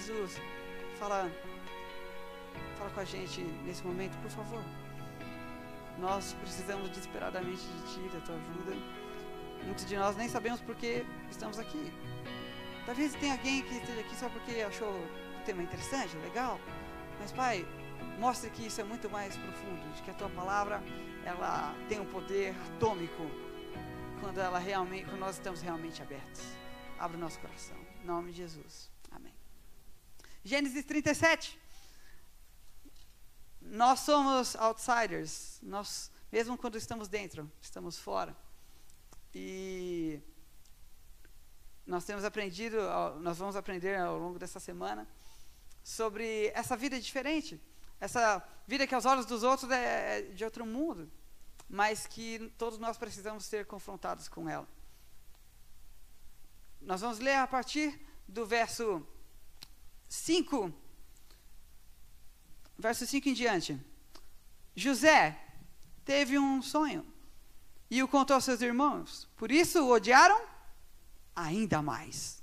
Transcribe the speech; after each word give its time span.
Jesus, 0.00 0.40
fala, 0.98 1.30
fala 2.78 2.90
com 2.90 3.00
a 3.00 3.04
gente 3.04 3.42
nesse 3.66 3.84
momento, 3.84 4.16
por 4.22 4.30
favor. 4.30 4.64
Nós 5.98 6.32
precisamos 6.40 6.88
desesperadamente 6.88 7.60
de 7.60 7.94
Ti, 7.94 8.08
da 8.08 8.20
Tua 8.20 8.34
ajuda. 8.34 8.74
Muitos 9.66 9.84
de 9.84 9.96
nós 9.98 10.16
nem 10.16 10.26
sabemos 10.26 10.62
por 10.62 10.74
que 10.74 11.04
estamos 11.30 11.58
aqui. 11.58 11.92
Talvez 12.86 13.14
tenha 13.16 13.34
alguém 13.34 13.62
que 13.62 13.74
esteja 13.74 14.00
aqui 14.00 14.16
só 14.16 14.30
porque 14.30 14.62
achou 14.62 14.88
o 14.88 15.44
tema 15.44 15.62
interessante, 15.62 16.16
legal. 16.16 16.58
Mas, 17.20 17.30
Pai, 17.30 17.66
mostre 18.18 18.48
que 18.48 18.66
isso 18.66 18.80
é 18.80 18.84
muito 18.84 19.10
mais 19.10 19.36
profundo, 19.36 19.94
de 19.94 20.02
que 20.02 20.10
a 20.10 20.14
Tua 20.14 20.30
palavra 20.30 20.82
ela 21.26 21.74
tem 21.90 22.00
um 22.00 22.06
poder 22.06 22.54
atômico 22.68 23.30
quando 24.18 24.40
ela 24.40 24.58
realmente, 24.58 25.04
quando 25.04 25.20
nós 25.20 25.36
estamos 25.36 25.60
realmente 25.60 26.00
abertos. 26.00 26.42
Abra 26.98 27.18
o 27.18 27.20
nosso 27.20 27.38
coração. 27.38 27.76
Em 28.02 28.06
nome 28.06 28.32
de 28.32 28.38
Jesus. 28.38 28.90
Gênesis 30.42 30.84
37. 30.86 31.60
Nós 33.60 34.00
somos 34.00 34.56
outsiders. 34.56 35.58
Nós, 35.62 36.10
mesmo 36.32 36.56
quando 36.56 36.78
estamos 36.78 37.08
dentro, 37.08 37.50
estamos 37.60 37.98
fora. 37.98 38.34
E 39.34 40.18
nós 41.86 42.04
temos 42.04 42.24
aprendido, 42.24 42.78
nós 43.20 43.36
vamos 43.36 43.54
aprender 43.54 43.98
ao 43.98 44.18
longo 44.18 44.38
dessa 44.38 44.58
semana 44.58 45.06
sobre 45.84 46.48
essa 46.54 46.76
vida 46.76 46.98
diferente, 46.98 47.60
essa 48.00 48.42
vida 48.66 48.86
que 48.86 48.94
aos 48.94 49.04
olhos 49.04 49.26
dos 49.26 49.42
outros 49.42 49.70
é 49.70 50.22
de 50.22 50.44
outro 50.44 50.64
mundo, 50.64 51.10
mas 51.68 52.06
que 52.06 52.50
todos 52.56 52.78
nós 52.78 52.96
precisamos 52.96 53.44
ser 53.44 53.66
confrontados 53.66 54.26
com 54.26 54.48
ela. 54.48 54.68
Nós 56.80 57.02
vamos 57.02 57.18
ler 57.18 57.36
a 57.36 57.46
partir 57.46 58.00
do 58.26 58.46
verso 58.46 59.06
5, 60.10 60.74
verso 62.76 63.06
5 63.06 63.28
em 63.28 63.32
diante. 63.32 63.80
José 64.74 65.40
teve 66.04 66.36
um 66.36 66.60
sonho 66.60 67.06
e 67.88 68.02
o 68.02 68.08
contou 68.08 68.34
aos 68.34 68.44
seus 68.44 68.60
irmãos, 68.60 69.28
por 69.36 69.52
isso 69.52 69.84
o 69.84 69.92
odiaram 69.92 70.42
ainda 71.34 71.80
mais. 71.80 72.42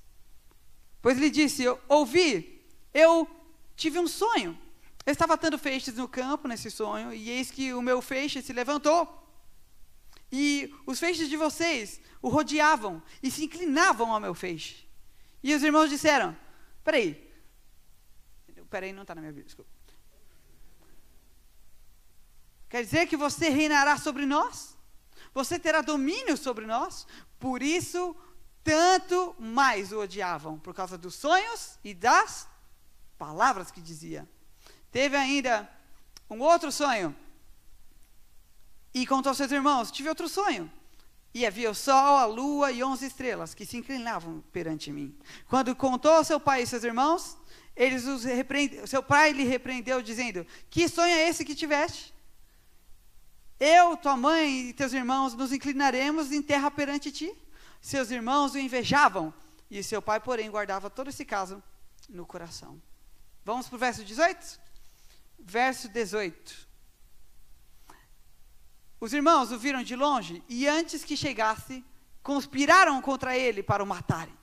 Pois 1.02 1.18
lhe 1.18 1.30
disse: 1.30 1.64
eu, 1.64 1.80
Ouvi, 1.90 2.66
eu 2.94 3.30
tive 3.76 4.00
um 4.00 4.08
sonho. 4.08 4.58
Eu 5.06 5.12
estava 5.12 5.34
atando 5.34 5.58
feixes 5.58 5.95
no 5.95 6.08
campo 6.08 6.48
nesse 6.48 6.72
sonho, 6.72 7.14
e 7.14 7.30
eis 7.30 7.52
que 7.52 7.73
o 7.73 7.82
meu 7.82 8.02
feixe 8.02 8.42
se 8.42 8.54
levantou. 8.54 9.14
E 10.32 10.73
os 10.86 11.00
feixes 11.00 11.30
de 11.30 11.36
vocês 11.36 12.00
o 12.22 12.30
rodeavam 12.30 13.04
e 13.22 13.30
se 13.30 13.44
inclinavam 13.44 14.14
ao 14.14 14.22
meu 14.22 14.34
feixe. 14.34 14.88
E 15.44 15.54
os 15.54 15.64
irmãos 15.64 15.90
disseram: 15.90 16.36
Peraí. 16.82 17.27
Peraí, 18.70 18.92
não 18.92 19.04
está 19.04 19.16
na 19.16 19.22
minha 19.22 19.32
Bíblia, 19.32 19.46
desculpa. 19.46 19.70
Quer 22.70 22.84
dizer 22.84 23.08
que 23.08 23.16
você 23.16 23.50
reinará 23.50 23.98
sobre 23.98 24.26
nós? 24.26 24.76
Você 25.34 25.58
terá 25.58 25.82
domínio 25.82 26.36
sobre 26.36 26.66
nós? 26.66 27.08
Por 27.40 27.62
isso, 27.62 28.16
tanto 28.64 29.36
mais 29.40 29.92
o 29.92 30.00
odiavam, 30.00 30.60
por 30.60 30.73
causa 30.73 30.98
dos 30.98 31.16
sonhos 31.16 31.80
e 31.84 31.94
das 31.94 32.48
palavras 33.18 33.72
que 33.72 33.82
dizia. 33.82 34.28
Teve 34.92 35.16
ainda 35.16 35.70
um 36.30 36.40
outro 36.40 36.72
sonho. 36.72 37.16
E 38.94 39.06
contou 39.06 39.30
aos 39.30 39.38
seus 39.38 39.52
irmãos: 39.52 39.92
Tive 39.92 40.10
outro 40.10 40.28
sonho. 40.28 40.72
E 41.34 41.45
havia 41.45 41.70
o 41.70 41.76
sol, 41.76 42.18
a 42.18 42.26
lua 42.26 42.72
e 42.72 42.84
onze 42.84 43.06
estrelas 43.06 43.54
que 43.54 43.66
se 43.66 43.78
inclinavam 43.78 44.44
perante 44.52 44.92
mim. 44.92 45.16
Quando 45.48 45.76
contou 45.76 46.14
ao 46.14 46.23
seu 46.23 46.39
pai 46.39 46.64
e 46.64 46.67
seus 46.67 46.83
irmãos, 46.83 47.38
eles 47.77 48.05
os 48.05 48.23
seu 48.89 49.04
pai 49.04 49.32
lhe 49.32 49.43
repreendeu, 49.43 50.02
dizendo: 50.02 50.45
Que 50.70 50.89
sonho 50.89 51.14
é 51.14 51.30
esse 51.30 51.45
que 51.45 51.54
tiveste? 51.54 52.11
Eu, 53.60 53.95
tua 53.95 54.17
mãe 54.17 54.70
e 54.70 54.73
teus 54.73 54.93
irmãos 54.93 55.36
nos 55.36 55.54
inclinaremos 55.54 56.32
em 56.32 56.42
terra 56.42 56.71
perante 56.71 57.11
ti. 57.11 57.32
Seus 57.80 58.10
irmãos 58.10 58.54
o 58.54 58.58
invejavam, 58.58 59.32
e 59.70 59.82
seu 59.83 60.02
pai, 60.02 60.20
porém, 60.20 60.49
guardava 60.49 60.89
todo 60.89 61.10
esse 61.10 61.23
caso 61.23 61.61
no 62.10 62.26
coração. 62.26 62.82
Vamos 63.45 63.67
para 63.67 63.76
o 63.76 63.80
verso 63.80 64.04
18? 64.04 64.59
Verso 65.39 65.88
18. 65.88 66.67
Os 68.99 69.14
irmãos 69.14 69.52
o 69.52 69.59
viram 69.59 69.83
de 69.83 69.95
longe 69.95 70.44
e 70.49 70.67
antes 70.67 71.04
que 71.04 71.15
chegasse, 71.15 71.86
conspiraram 72.23 72.99
contra 73.02 73.38
ele 73.38 73.61
para 73.61 73.83
o 73.83 73.88
matarem. 73.88 74.36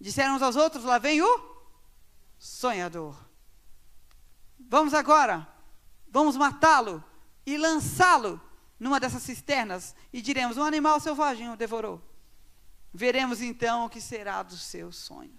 Disseram 0.00 0.36
uns 0.36 0.42
aos 0.42 0.54
outros: 0.54 0.84
Lá 0.84 0.98
vem 0.98 1.20
o 1.20 1.53
sonhador. 2.44 3.16
Vamos 4.68 4.92
agora, 4.92 5.48
vamos 6.10 6.36
matá-lo 6.36 7.02
e 7.46 7.56
lançá-lo 7.56 8.38
numa 8.78 9.00
dessas 9.00 9.22
cisternas 9.22 9.94
e 10.12 10.20
diremos: 10.20 10.58
Um 10.58 10.62
animal 10.62 11.00
selvagem 11.00 11.50
o 11.50 11.56
devorou. 11.56 12.02
Veremos 12.92 13.40
então 13.40 13.86
o 13.86 13.88
que 13.88 13.98
será 13.98 14.42
dos 14.42 14.62
seus 14.62 14.96
sonhos. 14.96 15.32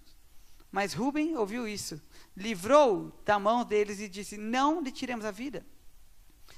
Mas 0.72 0.96
Rubem 0.96 1.38
ouviu 1.38 1.68
isso, 1.68 2.02
livrou 2.36 3.12
da 3.24 3.38
mão 3.38 3.64
deles 3.64 4.00
e 4.00 4.10
disse: 4.10 4.36
Não 4.36 4.82
lhe 4.82 4.92
tiremos 4.92 5.26
a 5.26 5.32
vida. 5.32 5.64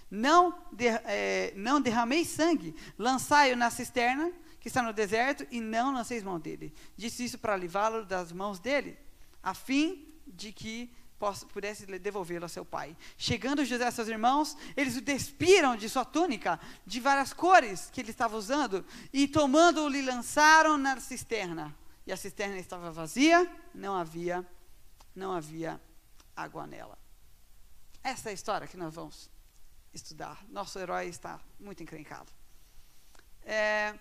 Não, 0.10 0.58
de, 0.72 0.88
é, 0.88 1.54
não 1.58 1.82
derramei 1.82 2.24
sangue, 2.24 2.74
lançai-o 2.98 3.58
na 3.58 3.70
cisterna 3.70 4.32
que 4.62 4.70
está 4.70 4.82
no 4.82 4.94
deserto 4.94 5.46
e 5.52 5.60
não 5.60 5.94
lanceis 5.94 6.24
mão 6.24 6.40
dele. 6.40 6.74
Disse 6.96 7.26
isso 7.26 7.38
para 7.38 7.58
livrá-lo 7.58 8.06
das 8.06 8.32
mãos 8.32 8.60
dele, 8.60 8.98
a 9.44 9.54
fim 9.54 10.08
de 10.28 10.52
que 10.52 10.92
pudesse 11.52 11.86
devolvê-lo 12.00 12.46
a 12.46 12.50
seu 12.50 12.64
pai. 12.64 12.96
Chegando 13.18 13.66
José 13.66 13.86
a 13.86 13.92
seus 13.92 14.08
irmãos, 14.08 14.56
eles 14.76 14.98
o 14.98 15.02
despiram 15.02 15.76
de 15.76 15.90
sua 15.90 16.06
túnica, 16.06 16.60
de 16.86 17.00
várias 17.00 17.34
cores 17.34 17.90
que 17.92 18.02
ele 18.02 18.12
estava 18.12 18.38
usando, 18.38 18.86
e 19.12 19.28
tomando-o, 19.28 19.90
lhe 19.90 20.02
lançaram 20.02 20.78
na 20.78 21.00
cisterna. 21.00 21.76
E 22.06 22.12
a 22.12 22.18
cisterna 22.18 22.58
estava 22.58 22.92
vazia, 22.92 23.52
não 23.74 23.96
havia, 23.96 24.46
não 25.16 25.34
havia 25.34 25.82
água 26.36 26.68
nela. 26.68 26.98
Essa 28.04 28.30
é 28.30 28.32
a 28.32 28.34
história 28.34 28.68
que 28.68 28.78
nós 28.78 28.94
vamos 28.94 29.30
estudar. 29.94 30.46
Nosso 30.50 30.78
herói 30.78 31.08
está 31.08 31.42
muito 31.60 31.82
encrencado. 31.82 32.32
É, 33.44 33.98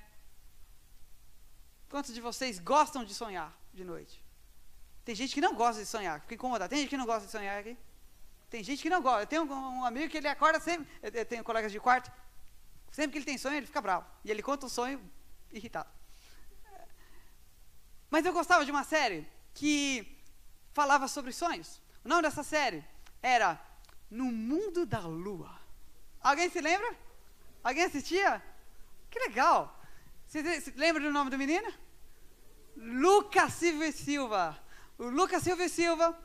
quantos 1.88 2.12
de 2.12 2.20
vocês 2.20 2.58
gostam 2.58 3.04
de 3.04 3.14
sonhar 3.14 3.56
de 3.72 3.84
noite? 3.84 4.25
Tem 5.06 5.14
gente 5.14 5.32
que 5.32 5.40
não 5.40 5.54
gosta 5.54 5.80
de 5.80 5.86
sonhar, 5.86 6.20
fica 6.22 6.34
incomodado. 6.34 6.68
Tem 6.68 6.80
gente 6.80 6.88
que 6.90 6.96
não 6.96 7.06
gosta 7.06 7.26
de 7.26 7.30
sonhar 7.30 7.60
aqui? 7.60 7.78
Tem 8.50 8.64
gente 8.64 8.82
que 8.82 8.90
não 8.90 9.00
gosta. 9.00 9.22
Eu 9.22 9.26
tenho 9.28 9.44
um, 9.44 9.78
um 9.78 9.84
amigo 9.84 10.10
que 10.10 10.16
ele 10.16 10.26
acorda 10.26 10.58
sempre, 10.58 10.88
eu 11.00 11.24
tenho 11.24 11.44
colegas 11.44 11.70
de 11.70 11.78
quarto, 11.78 12.10
sempre 12.90 13.12
que 13.12 13.18
ele 13.18 13.24
tem 13.24 13.38
sonho, 13.38 13.54
ele 13.54 13.66
fica 13.66 13.80
bravo. 13.80 14.04
E 14.24 14.32
ele 14.32 14.42
conta 14.42 14.66
o 14.66 14.68
sonho 14.68 15.00
irritado. 15.52 15.88
Mas 18.10 18.26
eu 18.26 18.32
gostava 18.32 18.64
de 18.64 18.72
uma 18.72 18.82
série 18.82 19.24
que 19.54 20.18
falava 20.72 21.06
sobre 21.06 21.32
sonhos. 21.32 21.80
O 22.04 22.08
nome 22.08 22.22
dessa 22.22 22.42
série 22.42 22.84
era 23.22 23.60
No 24.10 24.24
Mundo 24.24 24.84
da 24.84 24.98
Lua. 24.98 25.56
Alguém 26.20 26.50
se 26.50 26.60
lembra? 26.60 26.96
Alguém 27.62 27.84
assistia? 27.84 28.42
Que 29.08 29.20
legal. 29.20 29.80
Você 30.26 30.42
lembra 30.74 31.00
do 31.00 31.12
nome 31.12 31.30
do 31.30 31.38
menino? 31.38 31.72
Lucas 32.76 33.52
Silva 33.52 33.92
Silva. 33.92 34.65
O 34.98 35.04
Lucas 35.10 35.42
Silva 35.42 35.68
Silva, 35.68 36.18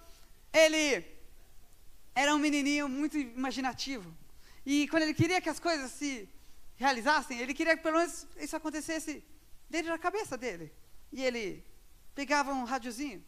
ele 0.53 1.05
era 2.15 2.33
um 2.33 2.39
menininho 2.39 2.87
muito 2.87 3.17
imaginativo. 3.17 4.15
E 4.65 4.87
quando 4.87 5.03
ele 5.03 5.13
queria 5.13 5.41
que 5.41 5.49
as 5.49 5.59
coisas 5.59 5.91
se 5.91 6.29
realizassem, 6.75 7.39
ele 7.39 7.53
queria 7.53 7.75
que 7.75 7.83
pelo 7.83 7.97
menos 7.97 8.27
isso 8.37 8.55
acontecesse 8.55 9.23
dentro 9.69 9.91
da 9.91 9.97
cabeça 9.97 10.37
dele. 10.37 10.71
E 11.11 11.23
ele 11.23 11.65
pegava 12.15 12.53
um 12.53 12.63
rádiozinho. 12.63 13.23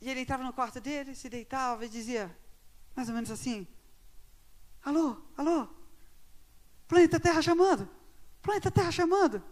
E 0.00 0.08
ele 0.08 0.20
entrava 0.20 0.44
no 0.44 0.52
quarto 0.52 0.80
dele, 0.80 1.14
se 1.14 1.28
deitava 1.28 1.84
e 1.84 1.88
dizia, 1.88 2.36
mais 2.94 3.08
ou 3.08 3.14
menos 3.14 3.30
assim: 3.30 3.66
Alô, 4.84 5.20
alô, 5.36 5.68
planeta 6.86 7.18
Terra 7.18 7.42
chamando, 7.42 7.90
planeta 8.40 8.70
Terra 8.70 8.92
chamando, 8.92 9.42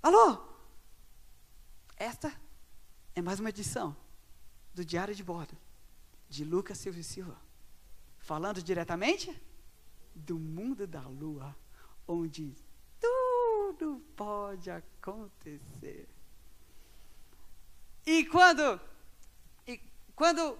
alô. 0.00 0.46
Esta 1.96 2.32
é 3.18 3.22
mais 3.22 3.40
uma 3.40 3.48
edição 3.48 3.96
do 4.72 4.84
Diário 4.84 5.12
de 5.12 5.24
Bordo 5.24 5.58
de 6.28 6.44
Lucas 6.44 6.78
Silva 6.78 7.02
Silva, 7.02 7.36
falando 8.16 8.62
diretamente 8.62 9.36
do 10.14 10.38
mundo 10.38 10.86
da 10.86 11.00
lua, 11.00 11.56
onde 12.06 12.54
tudo 13.00 14.00
pode 14.14 14.70
acontecer. 14.70 16.08
E 18.06 18.24
quando, 18.26 18.80
e 19.66 19.80
quando 20.14 20.56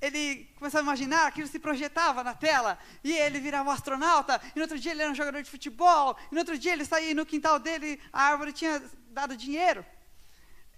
ele 0.00 0.44
começava 0.56 0.82
a 0.82 0.88
imaginar, 0.88 1.26
aquilo 1.26 1.48
se 1.48 1.58
projetava 1.58 2.22
na 2.22 2.32
tela, 2.32 2.78
e 3.02 3.12
ele 3.12 3.40
virava 3.40 3.70
um 3.70 3.72
astronauta, 3.72 4.40
e 4.54 4.56
no 4.56 4.62
outro 4.62 4.78
dia 4.78 4.92
ele 4.92 5.02
era 5.02 5.10
um 5.10 5.16
jogador 5.16 5.42
de 5.42 5.50
futebol, 5.50 6.16
e 6.30 6.32
no 6.32 6.38
outro 6.38 6.56
dia 6.56 6.74
ele 6.74 6.84
saía 6.84 7.12
no 7.12 7.26
quintal 7.26 7.58
dele, 7.58 8.00
a 8.12 8.22
árvore 8.22 8.52
tinha 8.52 8.80
dado 9.10 9.36
dinheiro. 9.36 9.84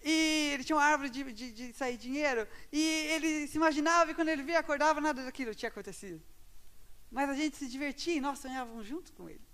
E 0.02 0.50
ele 0.55 0.64
tinha 0.64 0.76
uma 0.76 0.85
árvore 0.85 1.11
de, 1.11 1.32
de, 1.32 1.52
de 1.52 1.73
sair 1.73 1.97
dinheiro. 1.97 2.47
E 2.73 2.81
ele 3.12 3.47
se 3.47 3.56
imaginava 3.56 4.11
e 4.11 4.14
quando 4.14 4.29
ele 4.29 4.43
via, 4.43 4.58
acordava, 4.58 5.00
nada 5.00 5.25
daquilo 5.25 5.55
tinha 5.55 5.69
acontecido. 5.69 6.23
Mas 7.11 7.29
a 7.29 7.35
gente 7.35 7.56
se 7.56 7.69
divertia 7.69 8.14
e 8.14 8.20
nós 8.20 8.38
sonhávamos 8.38 8.87
junto 8.87 9.12
com 9.12 9.29
ele. 9.29 9.47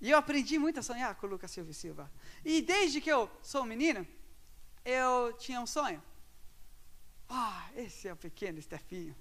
E 0.00 0.10
eu 0.10 0.18
aprendi 0.18 0.58
muito 0.58 0.80
a 0.80 0.82
sonhar 0.82 1.14
com 1.16 1.26
o 1.26 1.30
Lucas 1.30 1.50
Silva 1.50 1.70
e 1.70 1.74
Silva. 1.74 2.10
E 2.44 2.62
desde 2.62 3.00
que 3.00 3.10
eu 3.10 3.30
sou 3.42 3.64
menino, 3.64 4.06
eu 4.84 5.32
tinha 5.34 5.60
um 5.60 5.66
sonho. 5.66 6.02
Ah, 7.28 7.70
esse 7.76 8.08
é 8.08 8.12
o 8.12 8.16
pequeno 8.16 8.60
Stefinho. 8.60 9.14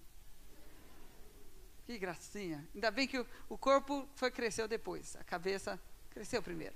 Que 1.86 1.98
gracinha. 1.98 2.68
Ainda 2.74 2.92
bem 2.92 3.08
que 3.08 3.20
o, 3.20 3.28
o 3.50 3.58
corpo 3.58 4.08
foi 4.16 4.32
cresceu 4.32 4.68
depois, 4.68 5.16
a 5.16 5.24
cabeça 5.24 5.80
cresceu 6.10 6.42
primeiro. 6.42 6.76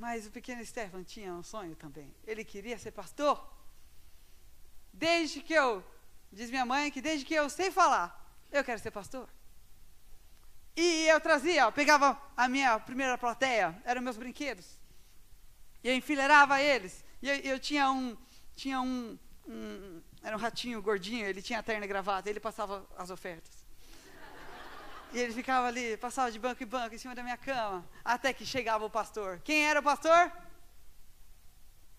Mas 0.00 0.26
o 0.26 0.30
pequeno 0.30 0.64
Stefan 0.64 1.04
tinha 1.04 1.30
um 1.34 1.42
sonho 1.42 1.76
também. 1.76 2.10
Ele 2.26 2.42
queria 2.42 2.78
ser 2.78 2.90
pastor. 2.90 3.38
Desde 4.90 5.42
que 5.42 5.52
eu, 5.52 5.84
diz 6.32 6.48
minha 6.48 6.64
mãe, 6.64 6.90
que 6.90 7.02
desde 7.02 7.26
que 7.26 7.34
eu 7.34 7.50
sei 7.50 7.70
falar, 7.70 8.08
eu 8.50 8.64
quero 8.64 8.80
ser 8.80 8.90
pastor. 8.90 9.28
E 10.74 11.06
eu 11.06 11.20
trazia, 11.20 11.64
eu 11.64 11.72
pegava 11.72 12.18
a 12.34 12.48
minha 12.48 12.80
primeira 12.80 13.18
plateia, 13.18 13.78
eram 13.84 14.00
meus 14.00 14.16
brinquedos. 14.16 14.80
E 15.84 15.90
eu 15.90 15.94
enfileirava 15.94 16.62
eles. 16.62 17.04
E 17.20 17.28
eu, 17.28 17.36
eu 17.52 17.60
tinha 17.60 17.90
um, 17.90 18.16
tinha 18.56 18.80
um, 18.80 19.18
um, 19.46 20.02
era 20.22 20.34
um 20.34 20.40
ratinho 20.40 20.80
gordinho, 20.80 21.26
ele 21.26 21.42
tinha 21.42 21.62
terno 21.62 21.84
e 21.84 21.88
gravata, 21.88 22.30
ele 22.30 22.40
passava 22.40 22.88
as 22.96 23.10
ofertas. 23.10 23.59
E 25.12 25.18
ele 25.18 25.32
ficava 25.32 25.66
ali, 25.66 25.96
passava 25.96 26.30
de 26.30 26.38
banco 26.38 26.62
em 26.62 26.66
banco, 26.66 26.94
em 26.94 26.98
cima 26.98 27.14
da 27.14 27.22
minha 27.22 27.36
cama, 27.36 27.84
até 28.04 28.32
que 28.32 28.46
chegava 28.46 28.84
o 28.84 28.90
pastor. 28.90 29.40
Quem 29.40 29.66
era 29.66 29.80
o 29.80 29.82
pastor? 29.82 30.30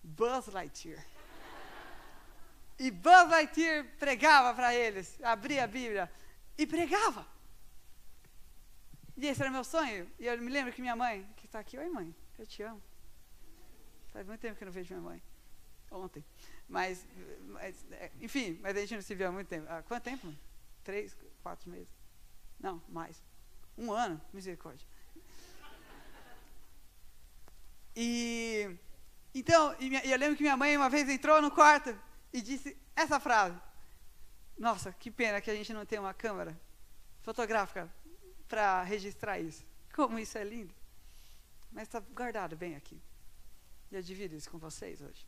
Buzz 0.02 0.46
Lightyear. 0.46 1.04
E 2.78 2.90
Buzz 2.90 3.28
Lightyear 3.28 3.84
pregava 3.98 4.54
para 4.54 4.74
eles, 4.74 5.22
abria 5.22 5.64
a 5.64 5.66
Bíblia 5.66 6.10
e 6.56 6.66
pregava. 6.66 7.26
E 9.16 9.26
esse 9.26 9.42
era 9.42 9.50
meu 9.50 9.62
sonho. 9.62 10.10
E 10.18 10.26
eu 10.26 10.38
me 10.38 10.50
lembro 10.50 10.72
que 10.72 10.80
minha 10.80 10.96
mãe, 10.96 11.28
que 11.36 11.46
está 11.46 11.58
aqui, 11.58 11.76
oi 11.78 11.88
mãe, 11.88 12.14
eu 12.38 12.46
te 12.46 12.62
amo. 12.62 12.82
Faz 14.12 14.26
muito 14.26 14.40
tempo 14.40 14.56
que 14.56 14.64
eu 14.64 14.66
não 14.66 14.72
vejo 14.72 14.94
minha 14.94 15.08
mãe. 15.10 15.22
Ontem. 15.90 16.24
Mas, 16.68 17.06
mas, 17.48 17.86
é, 17.92 18.10
enfim, 18.20 18.58
mas 18.62 18.74
a 18.74 18.80
gente 18.80 18.94
não 18.94 19.02
se 19.02 19.14
viu 19.14 19.28
há 19.28 19.32
muito 19.32 19.48
tempo. 19.48 19.70
Há 19.70 19.82
quanto 19.82 20.04
tempo? 20.04 20.34
Três, 20.82 21.16
quatro 21.42 21.70
meses. 21.70 22.01
Não, 22.62 22.80
mais. 22.88 23.22
Um 23.76 23.92
ano, 23.92 24.20
misericórdia. 24.32 24.86
E 27.94 28.78
então, 29.34 29.74
e, 29.80 29.88
minha, 29.88 30.04
eu 30.04 30.18
lembro 30.18 30.36
que 30.36 30.42
minha 30.42 30.56
mãe 30.56 30.76
uma 30.76 30.90
vez 30.90 31.08
entrou 31.08 31.40
no 31.40 31.50
quarto 31.50 31.98
e 32.32 32.40
disse 32.40 32.76
essa 32.94 33.18
frase. 33.18 33.58
Nossa, 34.58 34.92
que 34.92 35.10
pena 35.10 35.40
que 35.40 35.50
a 35.50 35.54
gente 35.54 35.72
não 35.72 35.86
tem 35.86 35.98
uma 35.98 36.12
câmera 36.12 36.58
fotográfica 37.22 37.92
para 38.46 38.82
registrar 38.82 39.38
isso. 39.38 39.64
Como 39.94 40.18
isso 40.18 40.36
é 40.36 40.44
lindo. 40.44 40.74
Mas 41.70 41.84
está 41.84 42.00
guardado 42.00 42.56
bem 42.56 42.76
aqui. 42.76 43.00
E 43.90 43.96
eu 43.96 44.02
divido 44.02 44.34
isso 44.34 44.50
com 44.50 44.58
vocês 44.58 45.00
hoje. 45.00 45.26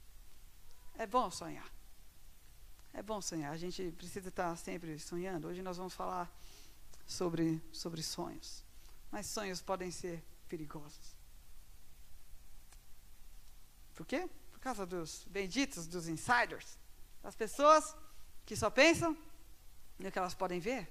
É 0.97 1.07
bom 1.07 1.31
sonhar. 1.31 1.71
É 2.93 3.03
bom 3.03 3.21
sonhar. 3.21 3.53
A 3.53 3.57
gente 3.57 3.91
precisa 3.93 4.29
estar 4.29 4.55
sempre 4.57 4.99
sonhando. 4.99 5.49
Hoje 5.49 5.63
nós 5.63 5.79
vamos 5.79 5.95
falar 5.95 6.31
sobre, 7.07 7.63
sobre 7.73 8.03
sonhos. 8.03 8.65
Mas 9.11 9.27
sonhos 9.27 9.61
podem 9.61 9.91
ser 9.91 10.25
perigosos. 10.49 11.17
Por 13.95 14.07
quê? 14.07 14.29
Por 14.51 14.59
causa 14.59 14.85
dos 14.85 15.25
benditos, 15.31 15.87
dos 15.87 16.09
insiders. 16.09 16.79
Das 17.23 17.37
pessoas 17.37 17.95
que 18.45 18.57
só 18.57 18.69
pensam 18.71 19.17
no 19.99 20.11
que 20.11 20.19
elas 20.19 20.35
podem 20.35 20.61
ver 20.61 20.89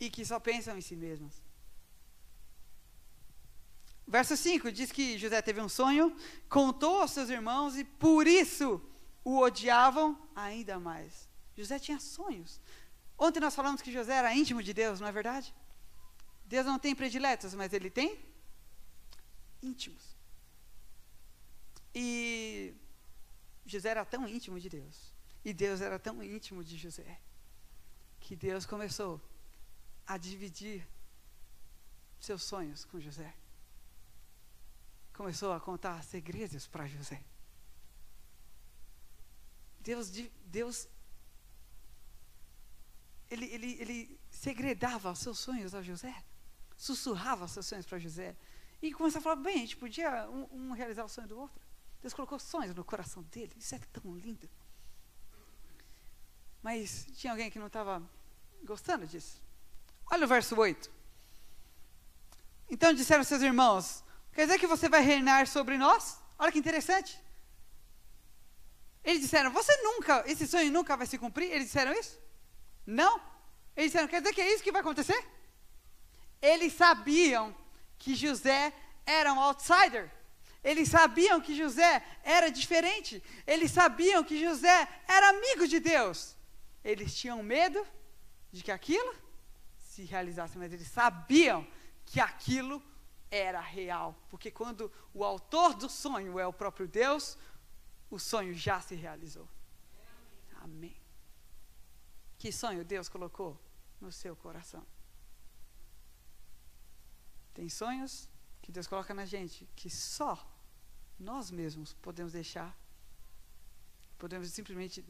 e 0.00 0.10
que 0.10 0.24
só 0.24 0.40
pensam 0.40 0.76
em 0.76 0.80
si 0.80 0.96
mesmas. 0.96 1.42
Verso 4.06 4.36
5 4.36 4.70
diz 4.70 4.92
que 4.92 5.18
José 5.18 5.40
teve 5.40 5.60
um 5.60 5.68
sonho, 5.68 6.14
contou 6.48 7.00
aos 7.00 7.12
seus 7.12 7.30
irmãos 7.30 7.76
e 7.76 7.84
por 7.84 8.26
isso 8.26 8.80
o 9.24 9.38
odiavam 9.38 10.20
ainda 10.34 10.78
mais. 10.78 11.28
José 11.56 11.78
tinha 11.78 11.98
sonhos. 11.98 12.60
Ontem 13.18 13.40
nós 13.40 13.54
falamos 13.54 13.80
que 13.80 13.92
José 13.92 14.14
era 14.14 14.34
íntimo 14.34 14.62
de 14.62 14.74
Deus, 14.74 15.00
não 15.00 15.08
é 15.08 15.12
verdade? 15.12 15.54
Deus 16.44 16.66
não 16.66 16.78
tem 16.78 16.94
prediletos, 16.94 17.54
mas 17.54 17.72
ele 17.72 17.90
tem 17.90 18.18
íntimos. 19.62 20.14
E 21.94 22.74
José 23.64 23.90
era 23.90 24.04
tão 24.04 24.28
íntimo 24.28 24.58
de 24.60 24.68
Deus, 24.68 25.12
e 25.44 25.52
Deus 25.52 25.80
era 25.80 25.98
tão 25.98 26.22
íntimo 26.22 26.62
de 26.62 26.76
José, 26.76 27.20
que 28.20 28.34
Deus 28.34 28.66
começou 28.66 29.20
a 30.06 30.18
dividir 30.18 30.86
seus 32.20 32.42
sonhos 32.42 32.84
com 32.84 33.00
José 33.00 33.34
começou 35.14 35.52
a 35.52 35.60
contar 35.60 36.02
segredos 36.02 36.66
para 36.66 36.86
José. 36.86 37.22
Deus, 39.80 40.10
Deus 40.46 40.88
ele, 43.30 43.46
ele, 43.46 43.76
ele 43.80 44.20
segredava 44.30 45.14
seus 45.14 45.38
sonhos 45.38 45.74
a 45.74 45.82
José, 45.82 46.14
sussurrava 46.76 47.48
seus 47.48 47.66
sonhos 47.66 47.86
para 47.86 47.98
José. 47.98 48.36
E 48.82 48.92
começou 48.92 49.18
a 49.18 49.22
falar, 49.22 49.36
bem, 49.36 49.56
a 49.56 49.58
gente 49.58 49.76
podia 49.76 50.28
um, 50.28 50.48
um, 50.52 50.72
realizar 50.72 51.04
o 51.04 51.08
sonho 51.08 51.28
do 51.28 51.38
outro. 51.38 51.62
Deus 52.02 52.12
colocou 52.12 52.38
sonhos 52.38 52.74
no 52.74 52.84
coração 52.84 53.22
dele, 53.24 53.52
isso 53.56 53.74
é 53.74 53.78
tão 53.92 54.14
lindo. 54.14 54.48
Mas 56.62 57.06
tinha 57.14 57.32
alguém 57.32 57.50
que 57.50 57.58
não 57.58 57.66
estava 57.66 58.02
gostando 58.64 59.06
disso. 59.06 59.40
Olha 60.10 60.24
o 60.24 60.28
verso 60.28 60.56
8. 60.56 60.90
Então 62.68 62.92
disseram 62.92 63.24
seus 63.24 63.42
irmãos: 63.42 64.02
Quer 64.32 64.46
dizer 64.46 64.58
que 64.58 64.66
você 64.66 64.88
vai 64.88 65.02
reinar 65.02 65.46
sobre 65.46 65.78
nós? 65.78 66.18
Olha 66.38 66.50
que 66.50 66.58
interessante. 66.58 67.22
Eles 69.04 69.20
disseram, 69.20 69.50
você 69.50 69.76
nunca, 69.82 70.24
esse 70.26 70.46
sonho 70.46 70.72
nunca 70.72 70.96
vai 70.96 71.06
se 71.06 71.18
cumprir? 71.18 71.50
Eles 71.50 71.66
disseram 71.66 71.92
isso? 71.92 72.18
Não. 72.86 73.20
Eles 73.76 73.90
disseram, 73.90 74.08
quer 74.08 74.20
dizer 74.20 74.34
que 74.34 74.40
é 74.40 74.52
isso 74.52 74.62
que 74.62 74.72
vai 74.72 74.80
acontecer? 74.80 75.26
Eles 76.40 76.72
sabiam 76.72 77.54
que 77.98 78.14
José 78.14 78.72
era 79.06 79.32
um 79.32 79.40
outsider. 79.40 80.10
Eles 80.62 80.88
sabiam 80.88 81.40
que 81.40 81.54
José 81.54 82.02
era 82.22 82.50
diferente. 82.50 83.22
Eles 83.46 83.70
sabiam 83.70 84.24
que 84.24 84.40
José 84.42 84.88
era 85.06 85.30
amigo 85.30 85.66
de 85.66 85.78
Deus. 85.78 86.36
Eles 86.82 87.14
tinham 87.14 87.42
medo 87.42 87.86
de 88.50 88.62
que 88.62 88.70
aquilo 88.70 89.14
se 89.78 90.04
realizasse, 90.04 90.56
mas 90.56 90.72
eles 90.72 90.88
sabiam 90.88 91.66
que 92.06 92.20
aquilo 92.20 92.82
era 93.30 93.60
real. 93.60 94.16
Porque 94.30 94.50
quando 94.50 94.90
o 95.12 95.24
autor 95.24 95.74
do 95.74 95.88
sonho 95.88 96.38
é 96.38 96.46
o 96.46 96.52
próprio 96.52 96.88
Deus, 96.88 97.36
o 98.10 98.18
sonho 98.18 98.54
já 98.54 98.80
se 98.80 98.94
realizou. 98.94 99.48
Amém. 100.62 101.03
Que 102.44 102.52
sonho 102.52 102.84
Deus 102.84 103.08
colocou 103.08 103.58
no 103.98 104.12
seu 104.12 104.36
coração? 104.36 104.86
Tem 107.54 107.70
sonhos 107.70 108.28
que 108.60 108.70
Deus 108.70 108.86
coloca 108.86 109.14
na 109.14 109.24
gente 109.24 109.66
que 109.74 109.88
só 109.88 110.46
nós 111.18 111.50
mesmos 111.50 111.94
podemos 111.94 112.34
deixar, 112.34 112.78
podemos 114.18 114.46
simplesmente 114.50 115.02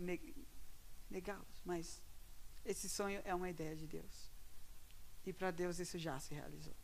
negá-los, 1.10 1.60
mas 1.64 2.00
esse 2.64 2.88
sonho 2.88 3.20
é 3.24 3.34
uma 3.34 3.50
ideia 3.50 3.74
de 3.74 3.88
Deus. 3.88 4.30
E 5.26 5.32
para 5.32 5.50
Deus 5.50 5.80
isso 5.80 5.98
já 5.98 6.16
se 6.20 6.34
realizou. 6.34 6.76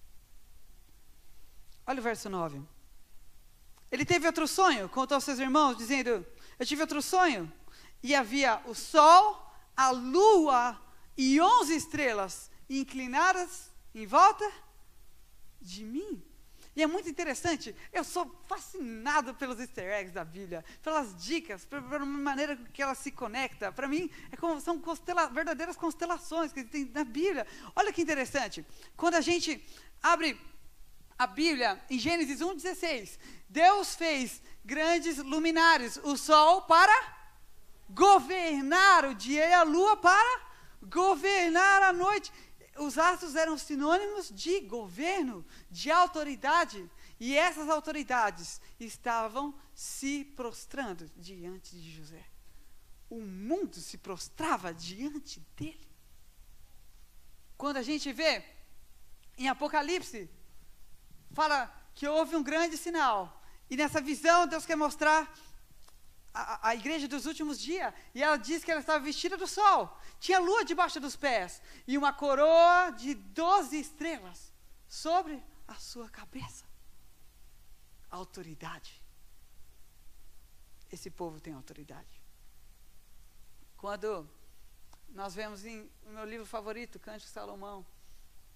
Olha 1.86 2.00
o 2.00 2.02
verso 2.02 2.28
9. 2.28 2.60
Ele 3.88 4.04
teve 4.04 4.26
outro 4.26 4.48
sonho, 4.48 4.88
contou 4.88 5.14
aos 5.14 5.22
seus 5.22 5.38
irmãos, 5.38 5.76
dizendo: 5.76 6.26
Eu 6.58 6.66
tive 6.66 6.82
outro 6.82 7.00
sonho, 7.00 7.52
e 8.02 8.16
havia 8.16 8.60
o 8.66 8.74
sol, 8.74 9.48
a 9.80 9.88
lua 9.92 10.78
e 11.16 11.40
onze 11.40 11.74
estrelas 11.74 12.50
inclinadas 12.68 13.72
em 13.94 14.04
volta 14.04 14.46
de 15.58 15.82
mim. 15.82 16.22
E 16.76 16.82
é 16.82 16.86
muito 16.86 17.08
interessante, 17.08 17.74
eu 17.90 18.04
sou 18.04 18.30
fascinado 18.46 19.34
pelos 19.34 19.58
easter 19.58 19.90
eggs 19.90 20.12
da 20.12 20.22
Bíblia, 20.22 20.62
pelas 20.82 21.16
dicas, 21.24 21.64
pela 21.64 22.04
maneira 22.04 22.56
que 22.74 22.82
ela 22.82 22.94
se 22.94 23.10
conecta. 23.10 23.72
Para 23.72 23.88
mim, 23.88 24.10
é 24.30 24.36
como, 24.36 24.60
são 24.60 24.78
constela, 24.78 25.28
verdadeiras 25.28 25.76
constelações 25.76 26.52
que 26.52 26.62
tem 26.62 26.84
na 26.84 27.02
Bíblia. 27.02 27.46
Olha 27.74 27.90
que 27.90 28.02
interessante, 28.02 28.62
quando 28.98 29.14
a 29.14 29.22
gente 29.22 29.66
abre 30.02 30.38
a 31.18 31.26
Bíblia, 31.26 31.82
em 31.88 31.98
Gênesis 31.98 32.40
1,16, 32.40 33.18
Deus 33.48 33.94
fez 33.94 34.42
grandes 34.62 35.16
luminares, 35.16 35.98
o 36.04 36.18
sol 36.18 36.62
para 36.62 37.19
governar 37.90 39.04
o 39.04 39.14
dia 39.14 39.46
e 39.48 39.52
a 39.52 39.62
lua 39.62 39.96
para 39.96 40.50
governar 40.82 41.82
a 41.82 41.92
noite. 41.92 42.32
Os 42.78 42.96
astros 42.96 43.36
eram 43.36 43.58
sinônimos 43.58 44.30
de 44.30 44.60
governo, 44.60 45.44
de 45.70 45.90
autoridade. 45.90 46.90
E 47.18 47.36
essas 47.36 47.68
autoridades 47.68 48.60
estavam 48.78 49.54
se 49.74 50.24
prostrando 50.36 51.10
diante 51.16 51.76
de 51.76 51.90
José. 51.92 52.24
O 53.10 53.20
mundo 53.20 53.76
se 53.76 53.98
prostrava 53.98 54.72
diante 54.72 55.40
dele. 55.56 55.88
Quando 57.58 57.76
a 57.76 57.82
gente 57.82 58.10
vê 58.12 58.42
em 59.36 59.48
Apocalipse, 59.48 60.30
fala 61.32 61.70
que 61.94 62.06
houve 62.08 62.36
um 62.36 62.42
grande 62.42 62.78
sinal. 62.78 63.42
E 63.68 63.76
nessa 63.76 64.00
visão, 64.00 64.46
Deus 64.46 64.64
quer 64.64 64.76
mostrar 64.76 65.30
a, 66.32 66.68
a, 66.68 66.74
igreja 66.74 67.08
dos 67.08 67.26
últimos 67.26 67.58
dias. 67.58 67.92
E 68.14 68.22
ela 68.22 68.36
diz 68.36 68.64
que 68.64 68.70
ela 68.70 68.80
estava 68.80 69.04
vestida 69.04 69.36
do 69.36 69.46
sol. 69.46 69.98
Tinha 70.18 70.38
lua 70.38 70.64
debaixo 70.64 71.00
dos 71.00 71.16
pés. 71.16 71.62
E 71.86 71.96
uma 71.98 72.12
coroa 72.12 72.90
de 72.90 73.14
doze 73.14 73.78
estrelas 73.78 74.52
sobre 74.88 75.42
a 75.66 75.74
sua 75.74 76.08
cabeça. 76.08 76.64
Autoridade. 78.10 79.00
Esse 80.90 81.10
povo 81.10 81.40
tem 81.40 81.54
autoridade. 81.54 82.20
Quando 83.76 84.28
nós 85.10 85.34
vemos 85.34 85.64
em 85.64 85.90
meu 86.04 86.24
livro 86.24 86.46
favorito, 86.46 86.98
Cântico 86.98 87.30
Salomão, 87.30 87.86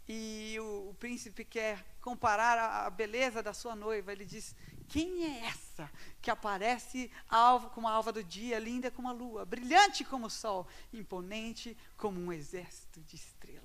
e 0.06 0.56
o, 0.60 0.90
o, 0.90 0.94
príncipe 0.94 1.44
quer 1.44 1.82
comparar 2.00 2.58
a, 2.58 2.86
a, 2.86 2.90
beleza 2.90 3.42
da 3.42 3.54
sua 3.54 3.74
noiva, 3.74 4.12
ele 4.12 4.24
diz: 4.24 4.54
Quem 4.88 5.24
é 5.24 5.46
essa 5.46 5.90
que 6.20 6.30
aparece 6.30 7.10
alva, 7.28 7.70
como 7.70 7.88
a 7.88 7.92
alva 7.92 8.12
do 8.12 8.22
dia, 8.22 8.58
linda 8.58 8.90
como 8.90 9.08
a 9.08 9.12
lua, 9.12 9.44
brilhante 9.44 10.04
como 10.04 10.26
o 10.26 10.30
sol, 10.30 10.66
imponente 10.92 11.76
como 11.96 12.20
um 12.20 12.32
exército 12.32 13.00
de 13.00 13.16
estrelas? 13.16 13.64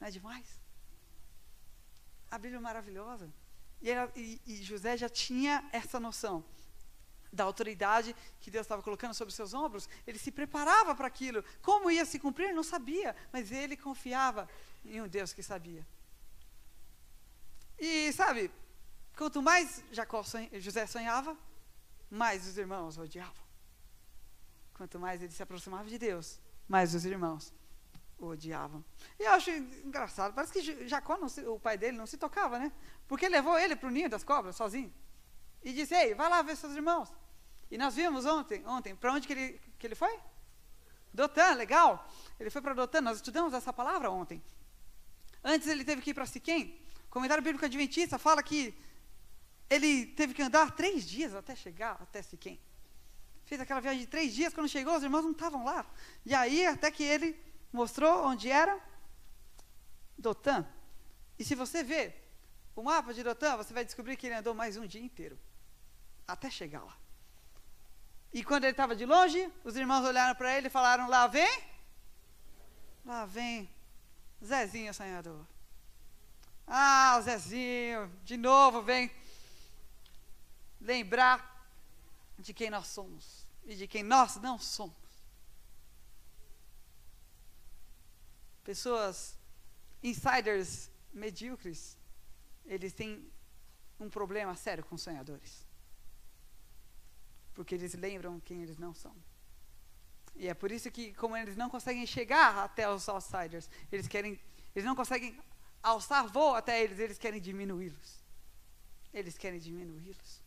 Não 0.00 0.08
é 0.08 0.10
demais? 0.10 0.46
A 2.30 2.38
Bíblia 2.38 2.58
é 2.58 2.60
maravilhosa. 2.60 3.32
E, 3.80 3.90
ela, 3.90 4.10
e, 4.16 4.40
e 4.46 4.62
José 4.62 4.96
já 4.96 5.08
tinha 5.08 5.68
essa 5.72 6.00
noção 6.00 6.44
da 7.32 7.44
autoridade 7.44 8.16
que 8.40 8.50
Deus 8.50 8.64
estava 8.64 8.82
colocando 8.82 9.14
sobre 9.14 9.32
seus 9.34 9.52
ombros, 9.52 9.88
ele 10.06 10.18
se 10.18 10.32
preparava 10.32 10.94
para 10.94 11.06
aquilo. 11.06 11.44
Como 11.62 11.90
ia 11.90 12.04
se 12.04 12.18
cumprir, 12.18 12.54
não 12.54 12.62
sabia, 12.62 13.14
mas 13.32 13.52
ele 13.52 13.76
confiava 13.76 14.48
em 14.84 15.00
um 15.00 15.08
Deus 15.08 15.32
que 15.32 15.42
sabia. 15.42 15.86
E 17.78 18.10
sabe, 18.12 18.50
quanto 19.16 19.42
mais 19.42 19.82
Jacó 19.90 20.22
sonha, 20.22 20.48
José 20.60 20.86
sonhava, 20.86 21.36
mais 22.10 22.46
os 22.46 22.56
irmãos 22.58 22.98
odiavam. 22.98 23.44
Quanto 24.74 25.00
mais 25.00 25.22
ele 25.22 25.32
se 25.32 25.42
aproximava 25.42 25.88
de 25.88 25.98
Deus, 25.98 26.38
mais 26.68 26.94
os 26.94 27.04
irmãos 27.04 27.52
odiavam. 28.18 28.84
E 29.18 29.24
eu 29.24 29.32
acho 29.32 29.50
engraçado, 29.50 30.34
parece 30.34 30.52
que 30.52 30.86
Jacó, 30.86 31.28
se, 31.28 31.40
o 31.46 31.58
pai 31.58 31.76
dele, 31.76 31.96
não 31.96 32.06
se 32.06 32.16
tocava, 32.16 32.58
né? 32.58 32.70
Porque 33.08 33.28
levou 33.28 33.58
ele 33.58 33.74
para 33.74 33.88
o 33.88 33.90
ninho 33.90 34.08
das 34.08 34.22
cobras 34.22 34.54
sozinho. 34.54 34.92
E 35.62 35.72
disse, 35.72 35.94
ei, 35.94 36.14
vai 36.14 36.28
lá 36.28 36.42
ver 36.42 36.56
seus 36.56 36.74
irmãos. 36.74 37.12
E 37.70 37.76
nós 37.78 37.94
vimos 37.94 38.24
ontem, 38.26 38.64
ontem, 38.66 38.94
para 38.94 39.12
onde 39.12 39.26
que 39.26 39.32
ele, 39.32 39.60
que 39.78 39.86
ele 39.86 39.94
foi? 39.94 40.20
Dotan, 41.12 41.54
legal. 41.54 42.08
Ele 42.38 42.50
foi 42.50 42.60
para 42.60 42.74
Dotan, 42.74 43.00
nós 43.00 43.16
estudamos 43.16 43.54
essa 43.54 43.72
palavra 43.72 44.10
ontem. 44.10 44.42
Antes 45.42 45.66
ele 45.66 45.84
teve 45.84 46.02
que 46.02 46.10
ir 46.10 46.14
para 46.14 46.26
Siquém. 46.26 46.80
O 47.06 47.10
comentário 47.10 47.42
bíblico 47.42 47.64
adventista 47.64 48.18
fala 48.18 48.42
que 48.42 48.78
ele 49.68 50.06
teve 50.06 50.34
que 50.34 50.42
andar 50.42 50.70
três 50.72 51.06
dias 51.06 51.34
até 51.34 51.54
chegar 51.56 51.98
até 52.00 52.22
Siquém. 52.22 52.60
Fez 53.44 53.60
aquela 53.60 53.80
viagem 53.80 54.00
de 54.00 54.06
três 54.06 54.34
dias, 54.34 54.52
quando 54.52 54.68
chegou, 54.68 54.96
os 54.96 55.02
irmãos 55.02 55.22
não 55.22 55.30
estavam 55.30 55.64
lá. 55.64 55.86
E 56.24 56.34
aí, 56.34 56.66
até 56.66 56.90
que 56.90 57.02
ele 57.02 57.40
mostrou 57.72 58.26
onde 58.26 58.50
era 58.50 58.80
Dotan. 60.18 60.66
E 61.38 61.44
se 61.44 61.54
você 61.54 61.82
ver 61.82 62.28
o 62.74 62.82
mapa 62.82 63.14
de 63.14 63.22
Dotan, 63.22 63.56
você 63.56 63.72
vai 63.72 63.84
descobrir 63.84 64.16
que 64.16 64.26
ele 64.26 64.34
andou 64.34 64.54
mais 64.54 64.76
um 64.76 64.86
dia 64.86 65.00
inteiro 65.00 65.38
até 66.26 66.50
chegar 66.50 66.82
lá. 66.82 66.96
E 68.32 68.42
quando 68.42 68.64
ele 68.64 68.72
estava 68.72 68.96
de 68.96 69.06
longe, 69.06 69.50
os 69.64 69.76
irmãos 69.76 70.04
olharam 70.04 70.34
para 70.34 70.56
ele 70.56 70.66
e 70.66 70.70
falaram: 70.70 71.08
Lá 71.08 71.26
vem, 71.26 71.62
lá 73.04 73.24
vem 73.24 73.70
Zezinho 74.44 74.92
sonhador. 74.92 75.46
Ah, 76.66 77.20
Zezinho, 77.22 78.12
de 78.24 78.36
novo 78.36 78.82
vem 78.82 79.10
lembrar 80.86 81.38
de 82.38 82.52
quem 82.54 82.70
nós 82.70 82.86
somos 82.86 83.46
e 83.64 83.74
de 83.74 83.86
quem 83.86 84.02
nós 84.02 84.36
não 84.36 84.58
somos. 84.58 84.94
Pessoas, 88.64 89.38
insiders 90.02 90.90
medíocres, 91.12 91.96
eles 92.64 92.92
têm 92.92 93.30
um 93.98 94.08
problema 94.10 94.54
sério 94.54 94.84
com 94.84 94.96
sonhadores 94.96 95.66
porque 97.56 97.74
eles 97.74 97.94
lembram 97.94 98.38
quem 98.38 98.62
eles 98.62 98.76
não 98.76 98.92
são. 98.92 99.16
E 100.36 100.46
é 100.46 100.52
por 100.52 100.70
isso 100.70 100.90
que, 100.90 101.14
como 101.14 101.34
eles 101.34 101.56
não 101.56 101.70
conseguem 101.70 102.06
chegar 102.06 102.58
até 102.58 102.88
os 102.88 103.08
outsiders, 103.08 103.70
eles 103.90 104.06
querem, 104.06 104.38
eles 104.74 104.84
não 104.84 104.94
conseguem 104.94 105.40
alçar 105.82 106.28
voo 106.28 106.54
até 106.54 106.82
eles, 106.82 106.98
eles 106.98 107.16
querem 107.16 107.40
diminuí-los. 107.40 108.22
Eles 109.12 109.38
querem 109.38 109.58
diminuí-los. 109.58 110.42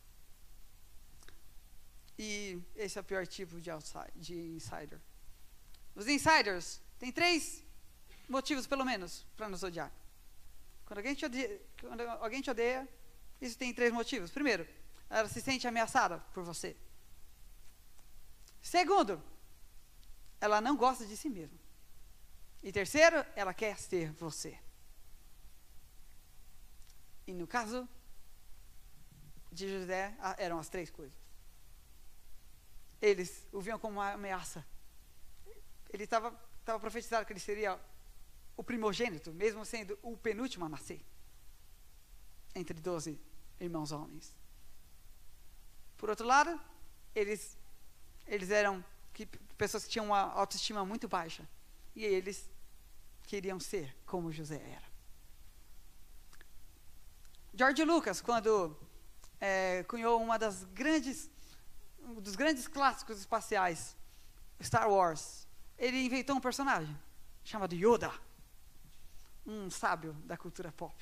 E 2.21 2.61
esse 2.75 2.97
é 2.97 3.01
o 3.01 3.03
pior 3.03 3.25
tipo 3.25 3.61
de, 3.61 3.71
outside, 3.71 4.11
de 4.13 4.35
insider. 4.35 4.99
Os 5.95 6.05
insiders 6.05 6.81
têm 6.99 7.13
três 7.13 7.63
motivos, 8.27 8.67
pelo 8.67 8.83
menos, 8.83 9.25
para 9.38 9.47
nos 9.47 9.63
odiar. 9.63 9.89
Quando 10.85 10.97
alguém, 10.97 11.15
te 11.15 11.25
odeia, 11.25 11.61
quando 11.79 12.01
alguém 12.01 12.41
te 12.41 12.51
odeia, 12.51 12.85
isso 13.39 13.57
tem 13.57 13.73
três 13.73 13.93
motivos. 13.93 14.31
Primeiro, 14.31 14.67
ela 15.09 15.29
se 15.29 15.39
sente 15.39 15.65
ameaçada 15.65 16.19
por 16.33 16.43
você. 16.43 16.75
Segundo, 18.61 19.23
ela 20.41 20.59
não 20.59 20.75
gosta 20.75 21.05
de 21.05 21.15
si 21.15 21.29
mesma. 21.29 21.57
E 22.61 22.69
terceiro, 22.69 23.25
ela 23.33 23.53
quer 23.53 23.79
ser 23.79 24.11
você. 24.11 24.59
E 27.25 27.33
no 27.33 27.47
caso 27.47 27.88
de 29.49 29.69
José, 29.69 30.13
eram 30.38 30.59
as 30.59 30.67
três 30.67 30.89
coisas. 30.89 31.18
Eles 33.01 33.48
o 33.51 33.62
viam 33.62 33.79
como 33.79 34.00
uma 34.00 34.12
ameaça. 34.13 34.65
Ele 35.89 36.03
estava 36.03 36.32
profetizado 36.79 37.25
que 37.25 37.34
ele 37.34 37.39
seria 37.39 37.79
o 38.56 38.63
primogênito, 38.63 39.32
mesmo 39.34 39.65
sendo 39.65 39.98
o 40.01 40.18
penúltimo 40.18 40.65
a 40.65 40.70
nascer. 40.70 41.01
Entre 42.53 42.79
doze 42.79 43.20
irmãos 43.60 43.91
homens. 43.91 44.36
Por 45.98 46.10
outro 46.10 46.25
lado, 46.25 46.60
eles 47.13 47.58
eles 48.25 48.51
eram 48.51 48.84
que, 49.13 49.25
pessoas 49.58 49.84
que 49.84 49.89
tinham 49.89 50.06
uma 50.06 50.22
autoestima 50.34 50.86
muito 50.86 51.08
baixa. 51.08 51.48
E 51.96 52.06
eles 52.06 52.50
queriam 53.24 53.60
ser 53.60 53.96
como 54.06 54.32
José 54.32 54.62
era. 54.62 54.89
George 57.53 57.84
Lucas, 57.84 58.22
quando 58.22 58.77
é, 59.39 59.84
cunhou 59.84 60.22
uma 60.22 60.38
das 60.38 60.63
grandes, 60.65 61.29
um 62.10 62.22
dos 62.22 62.36
grandes 62.36 62.68
clássicos 62.68 63.20
espaciais, 63.20 63.96
Star 64.62 64.89
Wars, 64.89 65.48
ele 65.78 66.04
inventou 66.04 66.36
um 66.36 66.42
personagem 66.42 66.98
chamado 67.44 67.74
Yoda, 67.74 68.12
um 69.46 69.70
sábio 69.70 70.13
da 70.25 70.38
cultura 70.38 70.72
pop. 70.72 70.96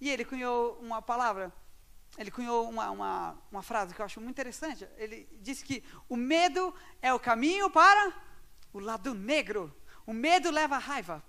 E 0.00 0.10
ele 0.10 0.24
cunhou 0.24 0.78
uma 0.80 1.02
palavra 1.02 1.52
ele 2.16 2.30
cunhou 2.30 2.68
uma, 2.68 2.90
uma, 2.90 3.38
uma 3.50 3.62
frase 3.62 3.94
que 3.94 4.00
eu 4.00 4.06
acho 4.06 4.20
muito 4.20 4.34
interessante. 4.34 4.88
Ele 4.96 5.28
disse 5.42 5.62
que 5.62 5.84
o 6.08 6.16
medo 6.16 6.74
é 7.02 7.12
o 7.12 7.20
caminho 7.20 7.68
para 7.68 8.14
o 8.72 8.78
lado 8.78 9.14
negro. 9.14 9.74
O 10.06 10.14
medo 10.14 10.50
leva 10.50 10.76
à 10.76 10.78
raiva. 10.78 11.22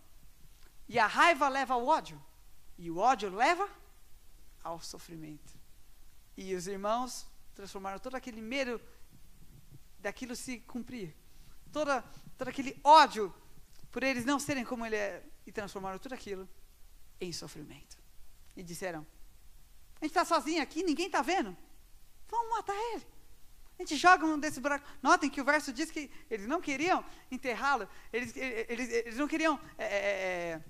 E 0.87 0.97
a 0.97 1.05
raiva 1.05 1.49
leva 1.49 1.73
ao 1.73 1.85
ódio. 1.85 2.23
E 2.77 2.89
o 2.89 2.97
ódio 2.97 3.29
leva 3.29 3.67
ao 4.63 4.79
sofrimento. 4.79 5.53
E 6.37 6.55
os 6.55 6.67
irmãos 6.67 7.27
transformaram 7.53 7.99
todo 7.99 8.15
aquele 8.15 8.39
medo 8.39 8.79
daquilo 9.99 10.35
se 10.35 10.59
cumprir. 10.61 11.15
Toda, 11.71 12.01
todo 12.37 12.47
aquele 12.47 12.79
ódio 12.83 13.33
por 13.91 14.03
eles 14.03 14.25
não 14.25 14.39
serem 14.39 14.63
como 14.63 14.85
ele 14.85 14.95
é. 14.95 15.23
E 15.45 15.51
transformaram 15.51 15.97
tudo 15.97 16.13
aquilo 16.13 16.47
em 17.21 17.31
sofrimento. 17.31 17.97
E 18.55 18.61
disseram: 18.61 19.05
a 19.99 20.05
gente 20.05 20.11
está 20.11 20.23
sozinho 20.23 20.61
aqui, 20.61 20.83
ninguém 20.83 21.07
está 21.07 21.21
vendo. 21.21 21.55
Vamos 22.27 22.49
matar 22.49 22.75
ele. 22.93 23.05
A 23.77 23.83
gente 23.83 23.95
joga 23.95 24.25
um 24.25 24.39
desse 24.39 24.59
buraco. 24.59 24.87
Notem 25.01 25.29
que 25.29 25.41
o 25.41 25.45
verso 25.45 25.71
diz 25.73 25.89
que 25.91 26.11
eles 26.29 26.47
não 26.47 26.61
queriam 26.61 27.03
enterrá-lo, 27.29 27.87
eles, 28.11 28.35
eles, 28.35 28.89
eles 28.89 29.17
não 29.17 29.27
queriam 29.27 29.59
é, 29.77 29.85
é, 29.85 29.99
é, 29.99 30.61